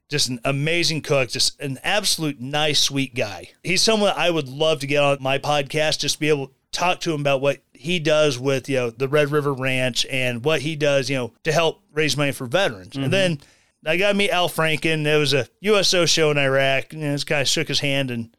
[0.10, 3.51] just an amazing cook, just an absolute nice, sweet guy.
[3.64, 6.99] He's someone I would love to get on my podcast, just be able to talk
[7.01, 10.62] to him about what he does with, you know, the Red River Ranch and what
[10.62, 12.95] he does, you know, to help raise money for veterans.
[12.95, 13.12] And mm-hmm.
[13.12, 13.39] then
[13.86, 15.03] I got to meet Al Franken.
[15.03, 16.91] There was a USO show in Iraq.
[16.91, 18.36] You know, this guy shook his hand and,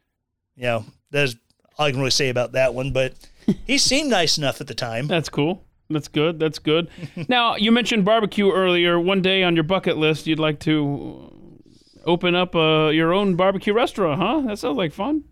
[0.57, 1.35] you know, that's
[1.77, 2.91] all I can really say about that one.
[2.91, 3.13] But
[3.65, 5.07] he seemed nice enough at the time.
[5.07, 5.63] That's cool.
[5.89, 6.37] That's good.
[6.37, 6.89] That's good.
[7.29, 8.99] now you mentioned barbecue earlier.
[8.99, 11.40] One day on your bucket list, you'd like to
[12.05, 14.41] open up uh, your own barbecue restaurant, huh?
[14.41, 15.23] That sounds like fun.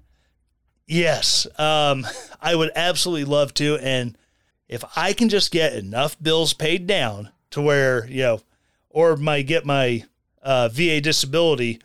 [0.88, 2.06] Yes, um,
[2.42, 3.78] I would absolutely love to.
[3.78, 4.18] And
[4.68, 8.42] if I can just get enough bills paid down to where, you know,
[8.90, 10.06] or my get my
[10.42, 11.80] uh, VA disability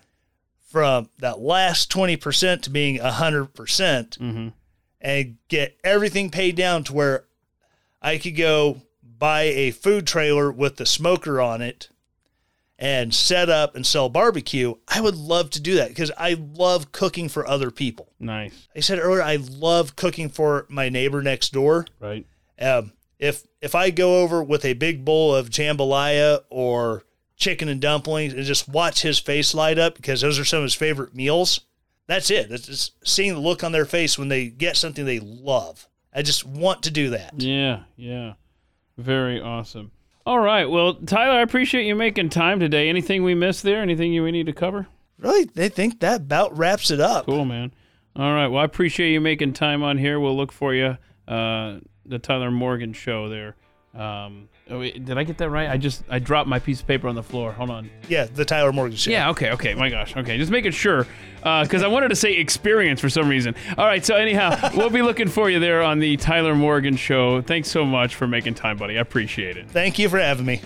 [0.71, 4.53] from that last 20% to being 100%
[5.01, 7.25] and get everything paid down to where
[8.03, 11.89] I could go buy a food trailer with the smoker on it
[12.79, 16.93] and set up and sell barbecue, I would love to do that because I love
[16.93, 18.13] cooking for other people.
[18.19, 18.69] Nice.
[18.75, 21.87] I said earlier, I love cooking for my neighbor next door.
[22.01, 22.27] Right.
[22.61, 27.05] Um, if if I go over with a big bowl of jambalaya or
[27.37, 30.65] chicken and dumplings and just watch his face light up because those are some of
[30.65, 31.61] his favorite meals,
[32.07, 32.51] that's it.
[32.51, 35.89] It's just seeing the look on their face when they get something they love.
[36.13, 37.35] I just want to do that.
[37.37, 37.85] Yeah.
[37.97, 38.35] Yeah.
[38.97, 39.91] Very awesome.
[40.27, 40.65] All right.
[40.65, 42.89] Well, Tyler, I appreciate you making time today.
[42.89, 43.83] Anything we missed there?
[43.83, 44.87] Anything you we need to cover?
[45.19, 47.27] Really, they think that about wraps it up.
[47.27, 47.73] Cool, man.
[48.17, 48.49] All right.
[48.49, 50.19] Well, I appreciate you making time on here.
[50.19, 50.97] We'll look for you.
[51.29, 53.57] Uh, the Tyler Morgan show there.
[53.95, 55.69] Um, oh, wait, did I get that right?
[55.69, 57.53] I just I dropped my piece of paper on the floor.
[57.53, 57.91] Hold on.
[58.09, 59.11] Yeah, the Tyler Morgan show.
[59.11, 59.31] Yeah.
[59.31, 59.51] Okay.
[59.53, 59.75] Okay.
[59.75, 60.17] My gosh.
[60.17, 60.39] Okay.
[60.39, 61.07] Just making sure
[61.43, 63.55] uh, because I wanted to say experience for some reason.
[63.77, 64.05] All right.
[64.05, 67.43] So anyhow, we'll be looking for you there on the Tyler Morgan show.
[67.43, 68.99] Thanks so much for making time, buddy.
[68.99, 69.71] I appreciate it.
[69.71, 70.63] Thank you for having me.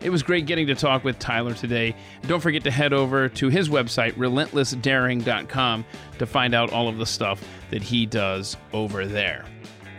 [0.00, 1.96] It was great getting to talk with Tyler today.
[2.26, 5.84] Don't forget to head over to his website, relentlessdaring.com,
[6.18, 9.46] to find out all of the stuff that he does over there.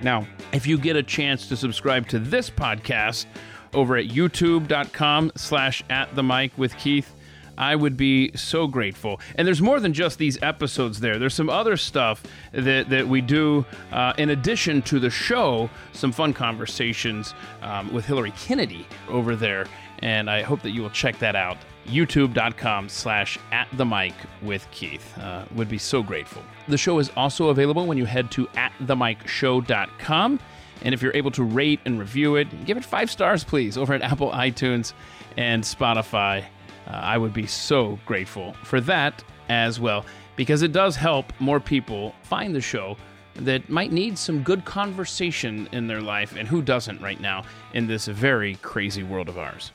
[0.02, 3.26] Now, if you get a chance to subscribe to this podcast
[3.74, 7.14] over at youtube.com slash at the mic with Keith,
[7.58, 9.20] I would be so grateful.
[9.36, 11.18] And there's more than just these episodes there.
[11.18, 16.12] There's some other stuff that, that we do uh, in addition to the show, some
[16.12, 19.68] fun conversations um, with Hillary Kennedy over there.
[20.00, 21.58] And I hope that you will check that out.
[21.86, 25.18] youtube.com slash at the mic with Keith.
[25.18, 26.42] Uh, would be so grateful.
[26.68, 30.40] The show is also available when you head to at the mic show.com.
[30.82, 33.94] And if you're able to rate and review it, give it five stars, please, over
[33.94, 34.94] at Apple iTunes
[35.38, 36.44] and Spotify.
[36.88, 40.06] Uh, I would be so grateful for that as well,
[40.36, 42.98] because it does help more people find the show
[43.36, 47.86] that might need some good conversation in their life, and who doesn't right now in
[47.86, 49.72] this very crazy world of ours.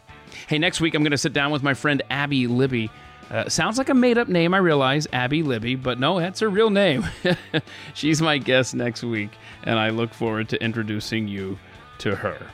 [0.48, 2.90] Hey, next week I'm going to sit down with my friend Abby Libby.
[3.30, 6.48] Uh, sounds like a made up name, I realize, Abby Libby, but no, that's her
[6.48, 7.06] real name.
[7.94, 9.30] She's my guest next week,
[9.62, 11.56] and I look forward to introducing you
[11.98, 12.44] to her.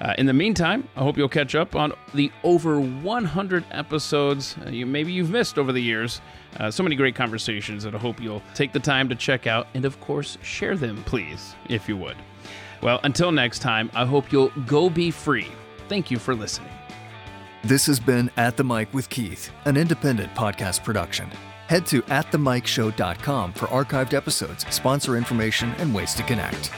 [0.00, 4.70] Uh, in the meantime, I hope you'll catch up on the over 100 episodes uh,
[4.70, 6.20] you maybe you've missed over the years.
[6.58, 9.66] Uh, so many great conversations that I hope you'll take the time to check out
[9.74, 12.16] and, of course, share them, please, if you would.
[12.82, 15.48] Well, until next time, I hope you'll go be free.
[15.88, 16.79] Thank you for listening.
[17.62, 21.30] This has been At the Mic with Keith, an independent podcast production.
[21.68, 26.70] Head to atthemicshow.com for archived episodes, sponsor information, and ways to connect.